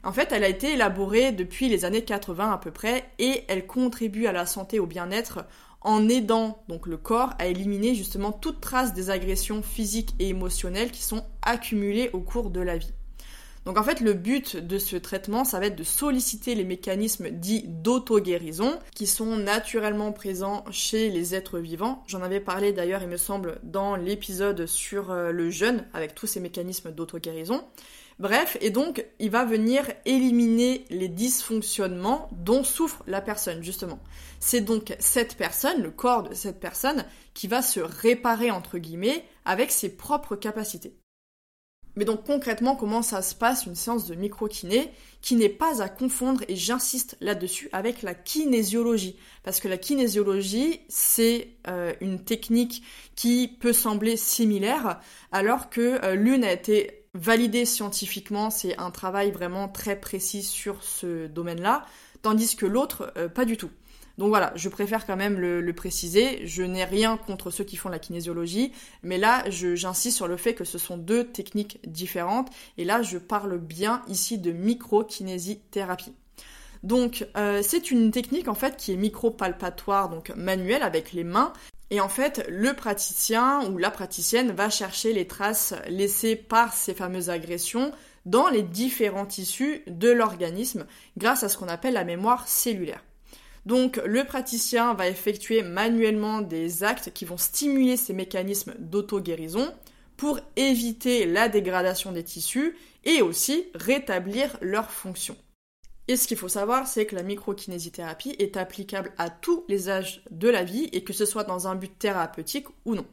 En 0.05 0.13
fait, 0.15 0.33
elle 0.33 0.43
a 0.43 0.49
été 0.49 0.73
élaborée 0.73 1.33
depuis 1.33 1.69
les 1.69 1.85
années 1.85 2.03
80 2.03 2.51
à 2.51 2.57
peu 2.57 2.71
près 2.71 3.05
et 3.19 3.45
elle 3.47 3.67
contribue 3.67 4.27
à 4.27 4.33
la 4.33 4.47
santé 4.47 4.79
au 4.79 4.87
bien-être 4.87 5.45
en 5.83 6.09
aidant 6.09 6.65
donc 6.69 6.87
le 6.87 6.97
corps 6.97 7.35
à 7.39 7.49
éliminer 7.49 7.95
justement 7.95 8.33
toute 8.33 8.63
trace 8.63 8.95
des 8.95 9.11
agressions 9.11 9.63
physiques 9.63 10.15
et 10.19 10.31
émotionnelles 10.31 10.93
qui 10.93 11.03
sont 11.03 11.27
accumulées 11.43 12.09
au 12.15 12.21
cours 12.21 12.49
de 12.49 12.61
la 12.63 12.79
vie. 12.79 12.95
Donc 13.65 13.79
en 13.79 13.85
fait, 13.85 14.01
le 14.01 14.13
but 14.13 14.57
de 14.57 14.79
ce 14.79 14.97
traitement, 14.97 15.45
ça 15.45 15.61
va 15.61 15.67
être 15.67 15.77
de 15.77 15.85
solliciter 15.85 16.57
les 16.57 16.65
mécanismes 16.65 17.31
dits 17.31 17.65
d'auto-guérison 17.67 18.79
qui 18.95 19.07
sont 19.07 19.37
naturellement 19.37 20.11
présents 20.11 20.65
chez 20.73 21.11
les 21.11 21.37
êtres 21.37 21.61
vivants. 21.61 22.03
J'en 22.09 22.23
avais 22.23 22.41
parlé 22.41 22.73
d'ailleurs, 22.73 23.03
il 23.03 23.09
me 23.09 23.17
semble, 23.17 23.61
dans 23.63 23.95
l'épisode 23.95 24.67
sur 24.67 25.13
euh, 25.13 25.31
le 25.31 25.51
jeûne 25.51 25.87
avec 25.95 26.15
tous 26.15 26.27
ces 26.27 26.41
mécanismes 26.41 26.91
d'auto-guérison. 26.91 27.65
Bref, 28.19 28.57
et 28.61 28.71
donc 28.71 29.07
il 29.21 29.31
va 29.31 29.45
venir 29.45 29.85
éliminer 30.05 30.85
les 30.91 31.09
dysfonctionnements 31.09 32.29
dont 32.33 32.65
souffre 32.65 33.03
la 33.07 33.21
personne, 33.21 33.63
justement. 33.63 34.01
C'est 34.41 34.61
donc 34.61 34.95
cette 34.99 35.37
personne, 35.37 35.83
le 35.83 35.91
corps 35.91 36.25
de 36.25 36.35
cette 36.35 36.61
personne, 36.61 37.05
qui 37.33 37.47
va 37.47 37.63
se 37.63 37.81
réparer, 37.81 38.51
entre 38.51 38.79
guillemets, 38.79 39.25
avec 39.45 39.71
ses 39.71 39.89
propres 39.89 40.37
capacités. 40.37 40.95
Mais 41.97 42.05
donc 42.05 42.25
concrètement, 42.25 42.75
comment 42.75 43.03
ça 43.03 43.23
se 43.23 43.35
passe 43.35 43.67
une 43.67 43.75
séance 43.75 44.07
de 44.07 44.15
micro-kiné 44.15 44.91
qui 45.21 45.37
n'est 45.37 45.49
pas 45.49 45.83
à 45.83 45.89
confondre, 45.89 46.43
et 46.49 46.57
j'insiste 46.57 47.17
là-dessus, 47.21 47.69
avec 47.73 48.03
la 48.03 48.15
kinésiologie. 48.15 49.17
Parce 49.45 49.61
que 49.61 49.69
la 49.69 49.79
kinésiologie, 49.79 50.81
c'est 50.89 51.51
euh, 51.69 51.93
une 52.01 52.25
technique 52.25 52.83
qui 53.15 53.49
peut 53.61 53.73
sembler 53.73 54.17
similaire, 54.17 55.01
alors 55.31 55.71
que 55.71 56.05
euh, 56.05 56.15
l'une 56.15 56.45
a 56.45 56.53
été 56.53 57.05
validée 57.15 57.65
scientifiquement, 57.65 58.51
c'est 58.51 58.77
un 58.79 58.91
travail 58.91 59.31
vraiment 59.31 59.69
très 59.69 60.01
précis 60.01 60.43
sur 60.43 60.83
ce 60.83 61.27
domaine-là, 61.27 61.87
tandis 62.23 62.57
que 62.57 62.67
l'autre, 62.67 63.13
euh, 63.17 63.29
pas 63.29 63.45
du 63.45 63.57
tout. 63.57 63.71
Donc 64.19 64.29
voilà, 64.29 64.53
je 64.57 64.69
préfère 64.69 65.07
quand 65.07 65.17
même 65.17 65.39
le, 65.39 65.73
préciser. 65.73 66.47
Je 66.47 66.63
n'ai 66.63 66.85
rien 66.85 67.17
contre 67.17 67.51
ceux 67.51 67.65
qui 67.65 67.77
font 67.77 67.89
la 67.89 67.99
kinésiologie, 67.99 68.73
mais 69.03 69.19
là, 69.19 69.49
j'insiste 69.49 70.17
sur 70.17 70.29
le 70.29 70.37
fait 70.37 70.55
que 70.55 70.65
ce 70.65 70.79
sont 70.79 70.97
deux 70.97 71.25
techniques 71.25 71.81
différentes. 71.87 72.51
Et 72.79 72.85
là, 72.85 73.03
je 73.03 73.19
parle 73.19 73.59
bien 73.59 74.03
ici 74.09 74.39
de 74.39 74.53
micro-kinésithérapie. 74.53 76.15
Donc, 76.83 77.27
euh, 77.37 77.61
c'est 77.63 77.91
une 77.91 78.11
technique 78.11 78.49
en 78.49 78.55
fait 78.55 78.77
qui 78.77 78.93
est 78.93 78.97
micro-palpatoire, 78.97 80.09
donc 80.09 80.33
manuelle 80.37 80.83
avec 80.83 81.13
les 81.13 81.25
mains. 81.25 81.53
Et 81.91 82.01
en 82.01 82.09
fait, 82.09 82.45
le 82.49 82.73
praticien 82.73 83.71
ou 83.71 83.79
la 83.79 83.91
praticienne 83.91 84.53
va 84.53 84.71
chercher 84.71 85.13
les 85.13 85.27
traces 85.27 85.75
laissées 85.89 86.37
par 86.37 86.73
ces 86.73 86.95
fameuses 86.95 87.31
agressions 87.31 87.93
dans 88.25 88.49
les 88.49 88.63
différents 88.63 89.27
tissus 89.27 89.83
de 89.87 90.11
l'organisme 90.11 90.87
grâce 91.17 91.43
à 91.43 91.49
ce 91.49 91.59
qu'on 91.59 91.69
appelle 91.69 91.95
la 91.95 92.05
mémoire 92.05 92.49
cellulaire. 92.49 93.05
Donc 93.65 94.01
le 94.05 94.25
praticien 94.25 94.95
va 94.95 95.09
effectuer 95.09 95.63
manuellement 95.63 96.41
des 96.41 96.83
actes 96.83 97.13
qui 97.13 97.25
vont 97.25 97.37
stimuler 97.37 97.97
ces 97.97 98.13
mécanismes 98.13 98.75
d'auto-guérison 98.79 99.73
pour 100.17 100.41
éviter 100.57 101.27
la 101.27 101.49
dégradation 101.49 102.13
des 102.13 102.25
tissus 102.25 102.77
et 103.05 103.23
aussi 103.23 103.67
rétablir 103.75 104.57
leur 104.61 104.91
fonction. 104.91 105.37
Et 106.09 106.17
ce 106.17 106.27
qu'il 106.27 106.37
faut 106.37 106.49
savoir, 106.49 106.87
c'est 106.87 107.07
que 107.07 107.15
la 107.15 107.23
microkinésithérapie 107.23 108.35
est 108.39 108.57
applicable 108.57 109.13
à 109.19 109.31
tous 109.31 109.65
les 109.69 109.89
âges 109.89 110.23
de 110.31 110.49
la 110.49 110.65
vie 110.65 110.89
et 110.93 111.05
que 111.05 111.13
ce 111.13 111.25
soit 111.25 111.45
dans 111.45 111.69
un 111.69 111.77
but 111.77 111.97
thérapeutique 111.97 112.67
ou 112.85 112.95
non. 112.95 113.07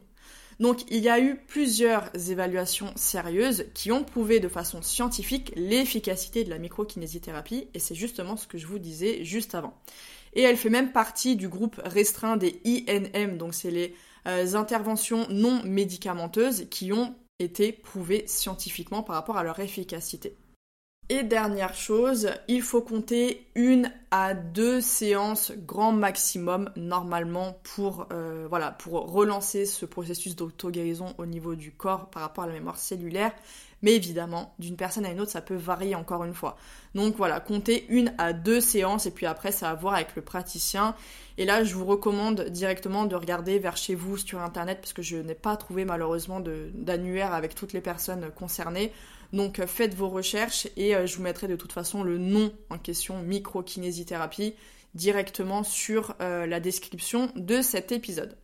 Donc 0.60 0.82
il 0.90 1.02
y 1.02 1.08
a 1.08 1.18
eu 1.18 1.36
plusieurs 1.36 2.10
évaluations 2.30 2.92
sérieuses 2.94 3.64
qui 3.74 3.90
ont 3.90 4.04
prouvé 4.04 4.38
de 4.38 4.48
façon 4.48 4.82
scientifique 4.82 5.52
l'efficacité 5.56 6.44
de 6.44 6.50
la 6.50 6.58
microkinésithérapie 6.58 7.68
et 7.74 7.78
c'est 7.78 7.94
justement 7.94 8.36
ce 8.36 8.46
que 8.46 8.58
je 8.58 8.66
vous 8.66 8.78
disais 8.78 9.24
juste 9.24 9.54
avant 9.54 9.74
et 10.34 10.42
elle 10.42 10.56
fait 10.56 10.70
même 10.70 10.92
partie 10.92 11.36
du 11.36 11.48
groupe 11.48 11.80
restreint 11.84 12.36
des 12.36 12.60
INM, 12.64 13.36
donc 13.36 13.54
c'est 13.54 13.70
les 13.70 13.94
euh, 14.26 14.54
interventions 14.54 15.26
non 15.30 15.62
médicamenteuses 15.64 16.66
qui 16.70 16.92
ont 16.92 17.14
été 17.38 17.72
prouvées 17.72 18.24
scientifiquement 18.26 19.02
par 19.02 19.16
rapport 19.16 19.38
à 19.38 19.42
leur 19.42 19.58
efficacité. 19.60 20.36
Et 21.12 21.24
dernière 21.24 21.74
chose, 21.74 22.30
il 22.46 22.62
faut 22.62 22.82
compter 22.82 23.48
une 23.56 23.90
à 24.12 24.32
deux 24.32 24.80
séances 24.80 25.50
grand 25.66 25.90
maximum 25.90 26.70
normalement 26.76 27.58
pour, 27.74 28.06
euh, 28.12 28.48
pour 28.78 29.10
relancer 29.10 29.66
ce 29.66 29.86
processus 29.86 30.36
d'auto-guérison 30.36 31.12
au 31.18 31.26
niveau 31.26 31.56
du 31.56 31.72
corps 31.72 32.10
par 32.10 32.22
rapport 32.22 32.44
à 32.44 32.46
la 32.46 32.52
mémoire 32.52 32.78
cellulaire. 32.78 33.32
Mais 33.82 33.94
évidemment, 33.94 34.54
d'une 34.58 34.76
personne 34.76 35.06
à 35.06 35.10
une 35.10 35.20
autre, 35.20 35.30
ça 35.30 35.40
peut 35.40 35.56
varier 35.56 35.94
encore 35.94 36.24
une 36.24 36.34
fois. 36.34 36.56
Donc 36.94 37.16
voilà, 37.16 37.40
comptez 37.40 37.86
une 37.88 38.12
à 38.18 38.32
deux 38.32 38.60
séances 38.60 39.06
et 39.06 39.10
puis 39.10 39.26
après, 39.26 39.52
ça 39.52 39.70
va 39.70 39.74
voir 39.74 39.94
avec 39.94 40.14
le 40.16 40.22
praticien. 40.22 40.94
Et 41.38 41.44
là, 41.44 41.64
je 41.64 41.74
vous 41.74 41.86
recommande 41.86 42.48
directement 42.50 43.06
de 43.06 43.16
regarder 43.16 43.58
vers 43.58 43.76
chez 43.76 43.94
vous 43.94 44.18
sur 44.18 44.40
Internet 44.40 44.78
parce 44.82 44.92
que 44.92 45.02
je 45.02 45.16
n'ai 45.16 45.34
pas 45.34 45.56
trouvé 45.56 45.84
malheureusement 45.84 46.40
d'annuaire 46.40 47.32
avec 47.32 47.54
toutes 47.54 47.72
les 47.72 47.80
personnes 47.80 48.30
concernées. 48.36 48.92
Donc 49.32 49.58
euh, 49.58 49.66
faites 49.66 49.94
vos 49.94 50.08
recherches 50.08 50.66
et 50.76 50.94
euh, 50.94 51.06
je 51.06 51.16
vous 51.16 51.22
mettrai 51.22 51.46
de 51.46 51.56
toute 51.56 51.72
façon 51.72 52.02
le 52.02 52.18
nom 52.18 52.52
en 52.68 52.78
question 52.78 53.22
microkinésithérapie 53.22 54.54
directement 54.94 55.62
sur 55.62 56.16
euh, 56.20 56.46
la 56.46 56.58
description 56.60 57.30
de 57.36 57.62
cet 57.62 57.92
épisode. 57.92 58.36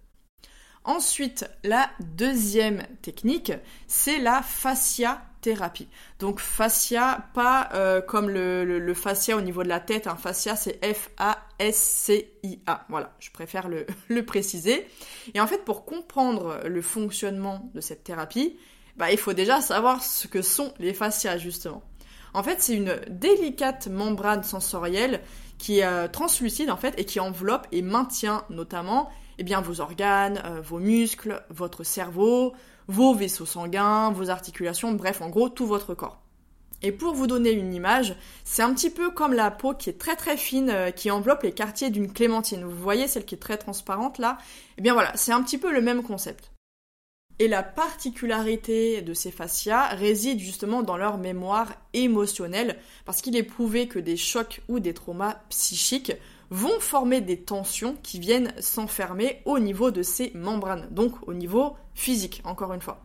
Ensuite, 0.86 1.44
la 1.64 1.90
deuxième 1.98 2.86
technique, 3.02 3.52
c'est 3.88 4.18
la 4.18 4.40
fascia 4.40 5.20
thérapie. 5.40 5.88
Donc 6.20 6.38
fascia, 6.38 7.26
pas 7.34 7.70
euh, 7.74 8.00
comme 8.00 8.30
le, 8.30 8.94
fascia 8.94 9.36
au 9.36 9.40
niveau 9.40 9.64
de 9.64 9.68
la 9.68 9.80
tête, 9.80 10.06
un 10.06 10.12
hein. 10.12 10.16
fascia 10.16 10.54
c'est 10.54 10.78
F-A-S-C-I-A. 10.84 12.86
Voilà, 12.88 13.12
je 13.18 13.32
préfère 13.32 13.68
le, 14.08 14.24
préciser. 14.24 14.86
Et 15.34 15.40
en 15.40 15.48
fait, 15.48 15.64
pour 15.64 15.84
comprendre 15.84 16.60
le 16.64 16.82
fonctionnement 16.82 17.68
de 17.74 17.80
cette 17.80 18.04
thérapie, 18.04 18.56
bah, 18.96 19.10
il 19.10 19.18
faut 19.18 19.32
déjà 19.32 19.60
savoir 19.60 20.04
ce 20.04 20.28
que 20.28 20.40
sont 20.40 20.72
les 20.78 20.94
fascias 20.94 21.36
justement. 21.36 21.82
En 22.32 22.44
fait, 22.44 22.62
c'est 22.62 22.76
une 22.76 22.96
délicate 23.08 23.88
membrane 23.88 24.44
sensorielle 24.44 25.20
qui 25.58 25.80
est 25.80 25.84
euh, 25.84 26.06
translucide 26.06 26.70
en 26.70 26.76
fait 26.76 26.94
et 26.96 27.04
qui 27.04 27.18
enveloppe 27.18 27.66
et 27.72 27.82
maintient 27.82 28.44
notamment 28.50 29.10
eh 29.38 29.44
bien, 29.44 29.60
vos 29.60 29.80
organes, 29.80 30.42
euh, 30.44 30.60
vos 30.60 30.78
muscles, 30.78 31.42
votre 31.50 31.84
cerveau, 31.84 32.54
vos 32.88 33.14
vaisseaux 33.14 33.46
sanguins, 33.46 34.10
vos 34.10 34.30
articulations, 34.30 34.92
bref, 34.92 35.20
en 35.20 35.28
gros, 35.28 35.48
tout 35.48 35.66
votre 35.66 35.94
corps. 35.94 36.20
Et 36.82 36.92
pour 36.92 37.14
vous 37.14 37.26
donner 37.26 37.50
une 37.50 37.72
image, 37.72 38.14
c'est 38.44 38.62
un 38.62 38.72
petit 38.74 38.90
peu 38.90 39.10
comme 39.10 39.32
la 39.32 39.50
peau 39.50 39.74
qui 39.74 39.88
est 39.88 39.98
très 39.98 40.16
très 40.16 40.36
fine, 40.36 40.70
euh, 40.70 40.90
qui 40.90 41.10
enveloppe 41.10 41.42
les 41.42 41.52
quartiers 41.52 41.90
d'une 41.90 42.12
clémentine. 42.12 42.64
Vous 42.64 42.82
voyez 42.82 43.08
celle 43.08 43.24
qui 43.24 43.34
est 43.34 43.38
très 43.38 43.56
transparente 43.56 44.18
là? 44.18 44.38
Eh 44.76 44.82
bien 44.82 44.92
voilà, 44.92 45.16
c'est 45.16 45.32
un 45.32 45.42
petit 45.42 45.58
peu 45.58 45.72
le 45.72 45.80
même 45.80 46.02
concept. 46.02 46.52
Et 47.38 47.48
la 47.48 47.62
particularité 47.62 49.02
de 49.02 49.12
ces 49.12 49.30
fascias 49.30 49.88
réside 49.88 50.38
justement 50.38 50.82
dans 50.82 50.96
leur 50.96 51.18
mémoire 51.18 51.74
émotionnelle, 51.92 52.78
parce 53.04 53.20
qu'il 53.20 53.36
est 53.36 53.42
prouvé 53.42 53.88
que 53.88 53.98
des 53.98 54.16
chocs 54.16 54.62
ou 54.68 54.80
des 54.80 54.94
traumas 54.94 55.36
psychiques 55.50 56.12
vont 56.50 56.80
former 56.80 57.20
des 57.20 57.40
tensions 57.40 57.96
qui 58.02 58.20
viennent 58.20 58.52
s'enfermer 58.60 59.42
au 59.44 59.58
niveau 59.58 59.90
de 59.90 60.02
ces 60.02 60.30
membranes, 60.34 60.88
donc 60.90 61.26
au 61.26 61.34
niveau 61.34 61.74
physique, 61.94 62.42
encore 62.44 62.72
une 62.72 62.80
fois. 62.80 63.02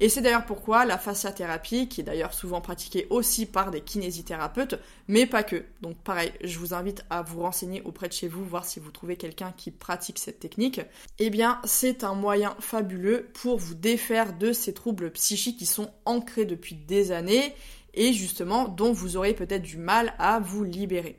Et 0.00 0.08
c'est 0.08 0.20
d'ailleurs 0.20 0.46
pourquoi 0.46 0.84
la 0.84 0.96
fasciathérapie, 0.96 1.88
qui 1.88 2.02
est 2.02 2.04
d'ailleurs 2.04 2.32
souvent 2.32 2.60
pratiquée 2.60 3.08
aussi 3.10 3.46
par 3.46 3.72
des 3.72 3.80
kinésithérapeutes, 3.80 4.78
mais 5.08 5.26
pas 5.26 5.42
que. 5.42 5.64
Donc 5.82 5.96
pareil, 5.98 6.32
je 6.44 6.58
vous 6.58 6.72
invite 6.72 7.04
à 7.10 7.22
vous 7.22 7.40
renseigner 7.40 7.82
auprès 7.82 8.06
de 8.06 8.12
chez 8.12 8.28
vous, 8.28 8.44
voir 8.44 8.64
si 8.64 8.78
vous 8.78 8.92
trouvez 8.92 9.16
quelqu'un 9.16 9.52
qui 9.56 9.72
pratique 9.72 10.20
cette 10.20 10.38
technique. 10.38 10.80
Eh 11.18 11.30
bien, 11.30 11.60
c'est 11.64 12.04
un 12.04 12.14
moyen 12.14 12.54
fabuleux 12.60 13.28
pour 13.42 13.58
vous 13.58 13.74
défaire 13.74 14.38
de 14.38 14.52
ces 14.52 14.72
troubles 14.72 15.10
psychiques 15.10 15.58
qui 15.58 15.66
sont 15.66 15.90
ancrés 16.04 16.44
depuis 16.44 16.76
des 16.76 17.10
années 17.10 17.54
et 17.94 18.12
justement 18.12 18.68
dont 18.68 18.92
vous 18.92 19.16
aurez 19.16 19.34
peut-être 19.34 19.62
du 19.62 19.78
mal 19.78 20.14
à 20.18 20.38
vous 20.38 20.62
libérer. 20.62 21.18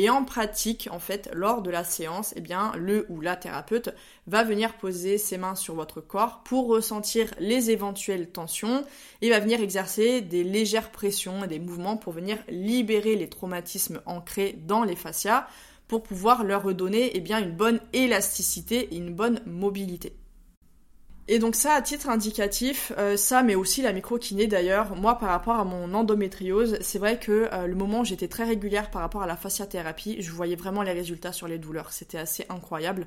Et 0.00 0.10
en 0.10 0.24
pratique, 0.24 0.88
en 0.92 1.00
fait, 1.00 1.28
lors 1.34 1.60
de 1.60 1.70
la 1.70 1.82
séance, 1.82 2.32
eh 2.36 2.40
bien, 2.40 2.70
le 2.76 3.04
ou 3.08 3.20
la 3.20 3.34
thérapeute 3.34 3.92
va 4.28 4.44
venir 4.44 4.74
poser 4.74 5.18
ses 5.18 5.38
mains 5.38 5.56
sur 5.56 5.74
votre 5.74 6.00
corps 6.00 6.44
pour 6.44 6.68
ressentir 6.68 7.34
les 7.40 7.72
éventuelles 7.72 8.30
tensions 8.30 8.84
et 9.22 9.30
va 9.30 9.40
venir 9.40 9.60
exercer 9.60 10.20
des 10.20 10.44
légères 10.44 10.92
pressions 10.92 11.42
et 11.42 11.48
des 11.48 11.58
mouvements 11.58 11.96
pour 11.96 12.12
venir 12.12 12.38
libérer 12.48 13.16
les 13.16 13.28
traumatismes 13.28 14.00
ancrés 14.06 14.56
dans 14.68 14.84
les 14.84 14.94
fascias 14.94 15.48
pour 15.88 16.04
pouvoir 16.04 16.44
leur 16.44 16.62
redonner 16.62 17.10
eh 17.16 17.32
une 17.32 17.56
bonne 17.56 17.80
élasticité 17.92 18.94
et 18.94 18.98
une 18.98 19.14
bonne 19.14 19.42
mobilité. 19.46 20.12
Et 21.30 21.38
donc 21.38 21.54
ça, 21.54 21.74
à 21.74 21.82
titre 21.82 22.08
indicatif, 22.08 22.90
euh, 22.96 23.18
ça, 23.18 23.42
mais 23.42 23.54
aussi 23.54 23.82
la 23.82 23.92
microkiné 23.92 24.46
d'ailleurs, 24.46 24.96
moi 24.96 25.18
par 25.18 25.28
rapport 25.28 25.56
à 25.56 25.64
mon 25.64 25.92
endométriose, 25.92 26.78
c'est 26.80 26.98
vrai 26.98 27.18
que 27.18 27.50
euh, 27.52 27.66
le 27.66 27.74
moment 27.74 28.00
où 28.00 28.04
j'étais 28.04 28.28
très 28.28 28.44
régulière 28.44 28.90
par 28.90 29.02
rapport 29.02 29.20
à 29.20 29.26
la 29.26 29.36
fasciathérapie, 29.36 30.22
je 30.22 30.30
voyais 30.30 30.56
vraiment 30.56 30.80
les 30.80 30.92
résultats 30.92 31.32
sur 31.32 31.46
les 31.46 31.58
douleurs. 31.58 31.92
C'était 31.92 32.16
assez 32.16 32.46
incroyable. 32.48 33.06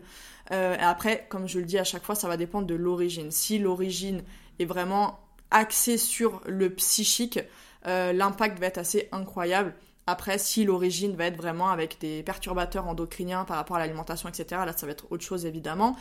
Euh, 0.52 0.78
après, 0.80 1.26
comme 1.30 1.48
je 1.48 1.58
le 1.58 1.66
dis 1.66 1.80
à 1.80 1.84
chaque 1.84 2.04
fois, 2.04 2.14
ça 2.14 2.28
va 2.28 2.38
dépendre 2.38 2.68
de 2.68 2.76
l'origine. 2.76 3.32
Si 3.32 3.58
l'origine 3.58 4.22
est 4.60 4.66
vraiment 4.66 5.20
axée 5.50 5.98
sur 5.98 6.42
le 6.46 6.70
psychique, 6.70 7.40
l'impact 7.86 8.60
va 8.60 8.68
être 8.68 8.78
assez 8.78 9.10
incroyable. 9.12 9.74
Après, 10.06 10.38
si 10.38 10.64
l'origine 10.66 11.16
va 11.16 11.26
être 11.26 11.38
vraiment 11.38 11.70
avec 11.70 12.00
des 12.00 12.22
perturbateurs 12.22 12.88
endocriniens 12.88 13.46
par 13.46 13.58
rapport 13.58 13.78
à 13.78 13.80
l'alimentation, 13.80 14.30
etc., 14.30 14.62
là, 14.66 14.74
ça 14.76 14.86
va 14.86 14.92
être 14.92 15.06
autre 15.10 15.24
chose 15.24 15.46
évidemment. 15.46 15.96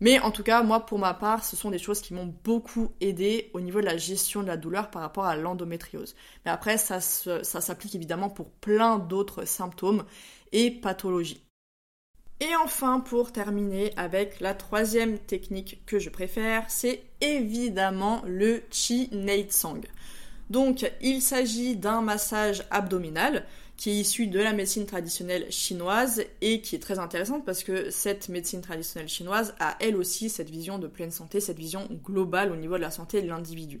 Mais 0.00 0.18
en 0.18 0.30
tout 0.30 0.42
cas, 0.42 0.62
moi, 0.62 0.84
pour 0.84 0.98
ma 0.98 1.14
part, 1.14 1.44
ce 1.44 1.56
sont 1.56 1.70
des 1.70 1.78
choses 1.78 2.00
qui 2.00 2.14
m'ont 2.14 2.34
beaucoup 2.44 2.92
aidé 3.00 3.50
au 3.54 3.60
niveau 3.60 3.80
de 3.80 3.86
la 3.86 3.96
gestion 3.96 4.42
de 4.42 4.48
la 4.48 4.56
douleur 4.56 4.90
par 4.90 5.02
rapport 5.02 5.24
à 5.24 5.36
l'endométriose. 5.36 6.14
Mais 6.44 6.50
après, 6.50 6.78
ça, 6.78 7.00
s'applique 7.00 7.94
évidemment 7.94 8.28
pour 8.28 8.50
plein 8.50 8.98
d'autres 8.98 9.44
symptômes 9.44 10.04
et 10.52 10.70
pathologies. 10.70 11.42
Et 12.40 12.56
enfin, 12.62 13.00
pour 13.00 13.32
terminer 13.32 13.92
avec 13.96 14.40
la 14.40 14.54
troisième 14.54 15.18
technique 15.18 15.82
que 15.86 16.00
je 16.00 16.10
préfère, 16.10 16.68
c'est 16.68 17.04
évidemment 17.20 18.22
le 18.26 18.62
Chi 18.70 19.08
Nate 19.12 19.52
Sang. 19.52 19.80
Donc, 20.50 20.90
il 21.00 21.22
s'agit 21.22 21.76
d'un 21.76 22.02
massage 22.02 22.64
abdominal 22.70 23.46
qui 23.76 23.90
est 23.90 23.94
issue 23.94 24.26
de 24.26 24.38
la 24.38 24.52
médecine 24.52 24.86
traditionnelle 24.86 25.50
chinoise 25.50 26.24
et 26.40 26.60
qui 26.60 26.76
est 26.76 26.80
très 26.80 26.98
intéressante 26.98 27.44
parce 27.44 27.64
que 27.64 27.90
cette 27.90 28.28
médecine 28.28 28.60
traditionnelle 28.60 29.08
chinoise 29.08 29.54
a 29.58 29.76
elle 29.80 29.96
aussi 29.96 30.28
cette 30.28 30.50
vision 30.50 30.78
de 30.78 30.86
pleine 30.86 31.10
santé, 31.10 31.40
cette 31.40 31.58
vision 31.58 31.88
globale 32.04 32.52
au 32.52 32.56
niveau 32.56 32.76
de 32.76 32.82
la 32.82 32.90
santé 32.90 33.20
de 33.20 33.28
l'individu. 33.28 33.80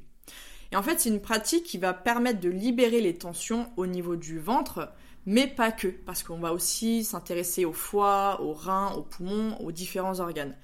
Et 0.72 0.76
en 0.76 0.82
fait, 0.82 0.98
c'est 0.98 1.10
une 1.10 1.20
pratique 1.20 1.64
qui 1.64 1.78
va 1.78 1.94
permettre 1.94 2.40
de 2.40 2.48
libérer 2.48 3.00
les 3.00 3.16
tensions 3.16 3.70
au 3.76 3.86
niveau 3.86 4.16
du 4.16 4.40
ventre, 4.40 4.90
mais 5.26 5.46
pas 5.46 5.70
que, 5.70 5.86
parce 5.86 6.22
qu'on 6.22 6.38
va 6.38 6.52
aussi 6.52 7.04
s'intéresser 7.04 7.64
au 7.64 7.72
foie, 7.72 8.40
aux 8.42 8.52
reins, 8.52 8.92
aux 8.94 9.02
poumons, 9.02 9.56
aux 9.60 9.70
différents 9.70 10.18
organes. 10.18 10.56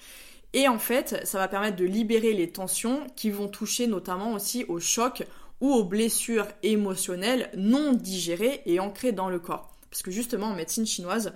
Et 0.53 0.67
en 0.67 0.79
fait, 0.79 1.21
ça 1.25 1.39
va 1.39 1.47
permettre 1.47 1.77
de 1.77 1.85
libérer 1.85 2.33
les 2.33 2.51
tensions 2.51 3.07
qui 3.15 3.31
vont 3.31 3.47
toucher 3.47 3.87
notamment 3.87 4.33
aussi 4.33 4.65
au 4.65 4.81
choc, 4.81 5.23
ou 5.61 5.73
aux 5.73 5.85
blessures 5.85 6.47
émotionnelles 6.63 7.51
non 7.57 7.93
digérées 7.93 8.63
et 8.67 8.81
ancrées 8.81 9.13
dans 9.13 9.29
le 9.29 9.39
corps. 9.39 9.71
Parce 9.91 10.03
que 10.03 10.11
justement, 10.11 10.49
en 10.49 10.55
médecine 10.55 10.87
chinoise, 10.87 11.33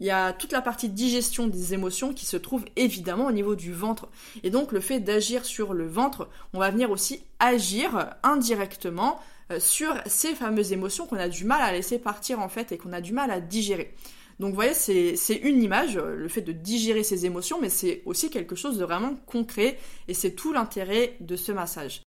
il 0.00 0.06
y 0.06 0.10
a 0.10 0.32
toute 0.32 0.52
la 0.52 0.62
partie 0.62 0.88
digestion 0.88 1.48
des 1.48 1.74
émotions 1.74 2.12
qui 2.12 2.24
se 2.24 2.36
trouve 2.36 2.64
évidemment 2.76 3.26
au 3.26 3.32
niveau 3.32 3.56
du 3.56 3.72
ventre. 3.72 4.08
Et 4.42 4.50
donc 4.50 4.72
le 4.72 4.80
fait 4.80 5.00
d'agir 5.00 5.44
sur 5.44 5.74
le 5.74 5.86
ventre, 5.86 6.28
on 6.54 6.58
va 6.58 6.70
venir 6.70 6.90
aussi 6.90 7.22
agir 7.40 8.14
indirectement 8.22 9.20
euh, 9.50 9.58
sur 9.58 9.94
ces 10.06 10.34
fameuses 10.34 10.72
émotions 10.72 11.06
qu'on 11.06 11.16
a 11.16 11.28
du 11.28 11.44
mal 11.44 11.62
à 11.62 11.72
laisser 11.72 11.98
partir 11.98 12.40
en 12.40 12.48
fait 12.48 12.70
et 12.70 12.78
qu'on 12.78 12.92
a 12.92 13.00
du 13.00 13.12
mal 13.12 13.30
à 13.30 13.40
digérer. 13.40 13.94
Donc 14.38 14.50
vous 14.50 14.54
voyez, 14.54 14.74
c'est 14.74 15.34
une 15.42 15.62
image, 15.62 15.96
euh, 15.96 16.14
le 16.14 16.28
fait 16.28 16.42
de 16.42 16.52
digérer 16.52 17.02
ces 17.02 17.26
émotions, 17.26 17.58
mais 17.60 17.68
c'est 17.68 18.02
aussi 18.06 18.30
quelque 18.30 18.54
chose 18.54 18.78
de 18.78 18.84
vraiment 18.84 19.16
concret 19.26 19.78
et 20.06 20.14
c'est 20.14 20.30
tout 20.32 20.52
l'intérêt 20.52 21.16
de 21.20 21.34
ce 21.34 21.50
massage. 21.50 22.02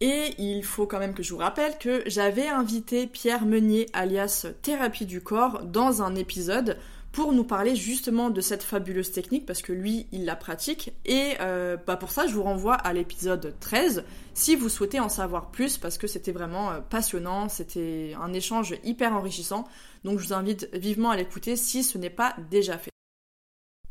Et 0.00 0.34
il 0.38 0.64
faut 0.64 0.86
quand 0.86 0.98
même 0.98 1.14
que 1.14 1.22
je 1.22 1.32
vous 1.32 1.38
rappelle 1.38 1.76
que 1.78 2.02
j'avais 2.06 2.48
invité 2.48 3.06
Pierre 3.06 3.44
Meunier, 3.44 3.86
alias 3.92 4.46
Thérapie 4.62 5.04
du 5.04 5.20
corps, 5.20 5.62
dans 5.62 6.02
un 6.02 6.14
épisode 6.14 6.78
pour 7.12 7.32
nous 7.32 7.44
parler 7.44 7.74
justement 7.74 8.30
de 8.30 8.40
cette 8.40 8.62
fabuleuse 8.62 9.10
technique 9.10 9.44
parce 9.44 9.62
que 9.62 9.72
lui 9.72 10.06
il 10.12 10.24
la 10.24 10.36
pratique 10.36 10.92
et 11.04 11.34
euh, 11.40 11.76
bah 11.84 11.96
pour 11.96 12.12
ça 12.12 12.28
je 12.28 12.34
vous 12.34 12.44
renvoie 12.44 12.74
à 12.74 12.92
l'épisode 12.92 13.56
13 13.58 14.04
si 14.32 14.54
vous 14.54 14.68
souhaitez 14.68 15.00
en 15.00 15.08
savoir 15.08 15.50
plus 15.50 15.76
parce 15.76 15.98
que 15.98 16.06
c'était 16.06 16.30
vraiment 16.30 16.70
euh, 16.70 16.80
passionnant, 16.80 17.48
c'était 17.48 18.14
un 18.20 18.32
échange 18.32 18.76
hyper 18.84 19.12
enrichissant 19.12 19.66
donc 20.04 20.20
je 20.20 20.26
vous 20.28 20.34
invite 20.34 20.68
vivement 20.72 21.10
à 21.10 21.16
l'écouter 21.16 21.56
si 21.56 21.82
ce 21.82 21.98
n'est 21.98 22.10
pas 22.10 22.34
déjà 22.50 22.78
fait. 22.78 22.90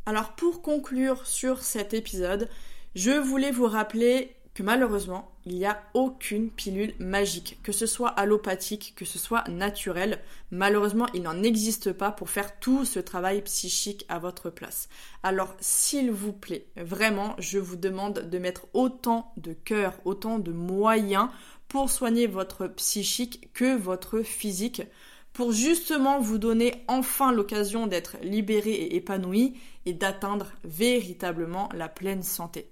Alors 0.05 0.33
pour 0.35 0.61
conclure 0.61 1.27
sur 1.27 1.61
cet 1.61 1.93
épisode, 1.93 2.49
je 2.95 3.11
voulais 3.11 3.51
vous 3.51 3.67
rappeler 3.67 4.35
malheureusement, 4.63 5.31
il 5.45 5.55
n'y 5.55 5.65
a 5.65 5.81
aucune 5.93 6.49
pilule 6.49 6.93
magique, 6.99 7.59
que 7.63 7.71
ce 7.71 7.85
soit 7.85 8.09
allopathique, 8.09 8.93
que 8.95 9.05
ce 9.05 9.19
soit 9.19 9.47
naturel. 9.47 10.19
Malheureusement, 10.51 11.07
il 11.13 11.23
n'en 11.23 11.43
existe 11.43 11.91
pas 11.93 12.11
pour 12.11 12.29
faire 12.29 12.59
tout 12.59 12.85
ce 12.85 12.99
travail 12.99 13.41
psychique 13.41 14.05
à 14.09 14.19
votre 14.19 14.49
place. 14.49 14.89
Alors, 15.23 15.55
s'il 15.59 16.11
vous 16.11 16.33
plaît, 16.33 16.67
vraiment, 16.75 17.35
je 17.39 17.59
vous 17.59 17.75
demande 17.75 18.29
de 18.29 18.37
mettre 18.37 18.67
autant 18.73 19.33
de 19.37 19.53
cœur, 19.53 19.93
autant 20.05 20.39
de 20.39 20.51
moyens 20.51 21.29
pour 21.67 21.89
soigner 21.89 22.27
votre 22.27 22.67
psychique 22.67 23.49
que 23.53 23.77
votre 23.77 24.21
physique 24.21 24.81
pour 25.33 25.51
justement 25.51 26.19
vous 26.19 26.37
donner 26.37 26.83
enfin 26.87 27.31
l'occasion 27.31 27.87
d'être 27.87 28.17
libéré 28.21 28.71
et 28.71 28.95
épanoui 28.95 29.55
et 29.85 29.93
d'atteindre 29.93 30.51
véritablement 30.63 31.69
la 31.73 31.87
pleine 31.87 32.23
santé. 32.23 32.69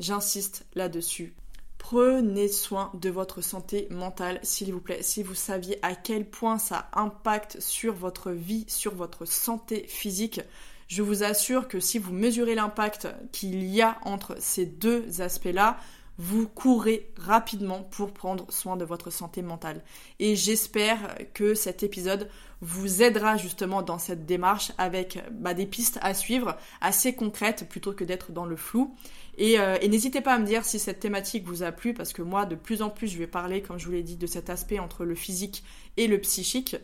J'insiste 0.00 0.66
là-dessus. 0.74 1.34
Prenez 1.78 2.48
soin 2.48 2.90
de 2.94 3.10
votre 3.10 3.42
santé 3.42 3.86
mentale, 3.90 4.40
s'il 4.42 4.72
vous 4.72 4.80
plaît. 4.80 5.02
Si 5.02 5.22
vous 5.22 5.34
saviez 5.34 5.78
à 5.82 5.94
quel 5.94 6.28
point 6.28 6.58
ça 6.58 6.90
impacte 6.94 7.60
sur 7.60 7.94
votre 7.94 8.32
vie, 8.32 8.64
sur 8.66 8.94
votre 8.94 9.24
santé 9.24 9.84
physique, 9.86 10.40
je 10.88 11.02
vous 11.02 11.22
assure 11.22 11.68
que 11.68 11.78
si 11.80 11.98
vous 11.98 12.12
mesurez 12.12 12.54
l'impact 12.54 13.08
qu'il 13.30 13.62
y 13.62 13.80
a 13.80 13.98
entre 14.04 14.36
ces 14.40 14.66
deux 14.66 15.20
aspects-là, 15.20 15.78
vous 16.20 16.46
courez 16.46 17.10
rapidement 17.16 17.82
pour 17.82 18.12
prendre 18.12 18.44
soin 18.52 18.76
de 18.76 18.84
votre 18.84 19.08
santé 19.08 19.40
mentale. 19.40 19.82
Et 20.18 20.36
j'espère 20.36 20.98
que 21.32 21.54
cet 21.54 21.82
épisode 21.82 22.28
vous 22.60 23.02
aidera 23.02 23.38
justement 23.38 23.80
dans 23.80 23.98
cette 23.98 24.26
démarche 24.26 24.72
avec 24.76 25.18
bah, 25.32 25.54
des 25.54 25.64
pistes 25.64 25.98
à 26.02 26.12
suivre 26.12 26.58
assez 26.82 27.14
concrètes 27.14 27.66
plutôt 27.70 27.94
que 27.94 28.04
d'être 28.04 28.32
dans 28.32 28.44
le 28.44 28.56
flou. 28.56 28.94
Euh, 29.40 29.78
et, 29.80 29.88
n'hésitez 29.88 30.20
pas 30.20 30.34
à 30.34 30.38
me 30.38 30.44
dire 30.44 30.66
si 30.66 30.78
cette 30.78 31.00
thématique 31.00 31.46
vous 31.46 31.62
a 31.62 31.72
plu 31.72 31.94
parce 31.94 32.12
que 32.12 32.20
moi 32.20 32.44
de 32.44 32.54
plus 32.54 32.82
en 32.82 32.90
plus 32.90 33.08
je 33.08 33.16
vais 33.16 33.26
parler, 33.26 33.62
comme 33.62 33.78
je 33.78 33.86
vous 33.86 33.92
l'ai 33.92 34.02
dit, 34.02 34.16
de 34.16 34.26
cet 34.26 34.50
aspect 34.50 34.78
entre 34.78 35.06
le 35.06 35.14
physique 35.14 35.64
et 35.96 36.06
le 36.06 36.18
psychique. 36.18 36.76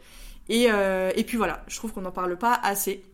Et, 0.49 0.68
euh, 0.70 1.12
et 1.14 1.25
puis 1.25 1.37
voilà, 1.37 1.62
je 1.68 1.77
trouve 1.77 1.92
qu'on 1.92 2.01
n'en 2.01 2.11
parle 2.11 2.38
pas 2.38 2.55
assez. 2.55 3.05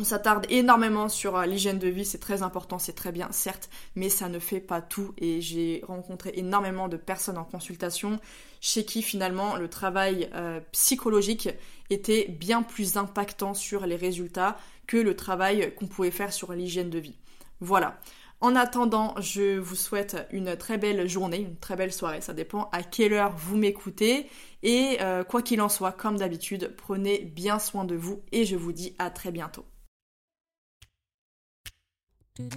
On 0.00 0.04
s'attarde 0.04 0.46
énormément 0.48 1.08
sur 1.08 1.36
euh, 1.36 1.44
l'hygiène 1.44 1.80
de 1.80 1.88
vie, 1.88 2.04
c'est 2.04 2.20
très 2.20 2.42
important, 2.44 2.78
c'est 2.78 2.92
très 2.92 3.10
bien, 3.10 3.32
certes, 3.32 3.68
mais 3.96 4.08
ça 4.08 4.28
ne 4.28 4.38
fait 4.38 4.60
pas 4.60 4.80
tout. 4.80 5.12
Et 5.18 5.40
j'ai 5.40 5.82
rencontré 5.88 6.30
énormément 6.36 6.86
de 6.86 6.96
personnes 6.96 7.36
en 7.36 7.42
consultation 7.42 8.20
chez 8.60 8.84
qui 8.84 9.02
finalement 9.02 9.56
le 9.56 9.68
travail 9.68 10.30
euh, 10.34 10.60
psychologique 10.70 11.48
était 11.90 12.28
bien 12.28 12.62
plus 12.62 12.96
impactant 12.96 13.54
sur 13.54 13.86
les 13.86 13.96
résultats 13.96 14.56
que 14.86 14.96
le 14.96 15.16
travail 15.16 15.74
qu'on 15.74 15.88
pouvait 15.88 16.12
faire 16.12 16.32
sur 16.32 16.52
l'hygiène 16.52 16.90
de 16.90 16.98
vie. 17.00 17.16
Voilà. 17.60 17.98
En 18.40 18.54
attendant, 18.54 19.16
je 19.20 19.58
vous 19.58 19.74
souhaite 19.74 20.28
une 20.30 20.56
très 20.56 20.78
belle 20.78 21.08
journée, 21.08 21.38
une 21.38 21.56
très 21.56 21.74
belle 21.74 21.92
soirée, 21.92 22.20
ça 22.20 22.34
dépend 22.34 22.68
à 22.70 22.84
quelle 22.84 23.14
heure 23.14 23.34
vous 23.36 23.56
m'écoutez. 23.56 24.28
Et 24.62 24.98
euh, 25.00 25.24
quoi 25.24 25.42
qu'il 25.42 25.60
en 25.60 25.68
soit, 25.68 25.90
comme 25.90 26.18
d'habitude, 26.18 26.72
prenez 26.76 27.18
bien 27.18 27.58
soin 27.58 27.84
de 27.84 27.96
vous 27.96 28.22
et 28.30 28.44
je 28.44 28.54
vous 28.54 28.72
dis 28.72 28.94
à 29.00 29.10
très 29.10 29.32
bientôt. 29.32 29.64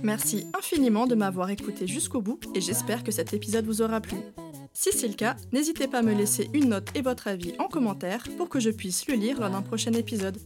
Merci 0.03 0.45
infiniment 0.57 1.07
de 1.07 1.15
m'avoir 1.15 1.49
écouté 1.49 1.87
jusqu'au 1.87 2.21
bout 2.21 2.39
et 2.55 2.61
j'espère 2.61 3.03
que 3.03 3.11
cet 3.11 3.33
épisode 3.33 3.65
vous 3.65 3.81
aura 3.81 4.01
plu. 4.01 4.17
Si 4.73 4.91
c'est 4.91 5.07
le 5.07 5.15
cas, 5.15 5.35
n'hésitez 5.51 5.87
pas 5.87 5.99
à 5.99 6.03
me 6.03 6.13
laisser 6.13 6.49
une 6.53 6.69
note 6.69 6.89
et 6.95 7.01
votre 7.01 7.27
avis 7.27 7.53
en 7.59 7.67
commentaire 7.67 8.23
pour 8.37 8.49
que 8.49 8.59
je 8.59 8.69
puisse 8.69 9.07
le 9.07 9.15
lire 9.15 9.39
lors 9.39 9.49
d'un 9.49 9.61
prochain 9.61 9.93
épisode. 9.93 10.37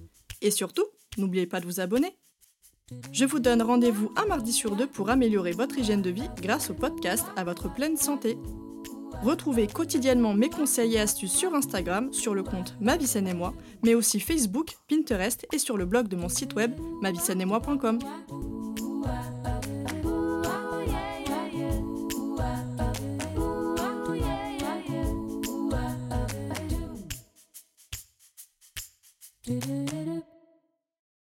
Et 0.42 0.52
surtout, 0.52 0.86
n'oubliez 1.18 1.46
pas 1.46 1.60
de 1.60 1.66
vous 1.66 1.80
abonner. 1.80 2.18
Je 3.12 3.26
vous 3.26 3.40
donne 3.40 3.62
rendez-vous 3.62 4.12
un 4.16 4.26
mardi 4.26 4.54
sur 4.54 4.76
deux 4.76 4.88
pour 4.88 5.10
améliorer 5.10 5.52
votre 5.52 5.78
hygiène 5.78 6.02
de 6.02 6.12
vie 6.12 6.30
grâce 6.42 6.70
au 6.70 6.74
podcast 6.74 7.26
à 7.36 7.44
votre 7.44 7.74
pleine 7.74 7.98
santé. 7.98 8.38
Retrouvez 9.24 9.68
quotidiennement 9.68 10.34
mes 10.34 10.50
conseils 10.50 10.96
et 10.96 11.00
astuces 11.00 11.32
sur 11.32 11.56
Instagram, 11.56 12.12
sur 12.14 12.36
le 12.36 12.44
compte 12.44 12.76
Ma 12.80 12.96
et 12.96 13.34
moi, 13.34 13.54
mais 13.84 13.96
aussi 13.96 14.20
Facebook, 14.20 14.76
Pinterest 14.88 15.48
et 15.52 15.58
sur 15.58 15.78
le 15.78 15.86
blog 15.86 16.08
de 16.08 16.16
mon 16.16 16.30
site 16.30 16.54
web 16.54 16.74
moi.com. 17.02 18.00
Do-do. 29.46 29.85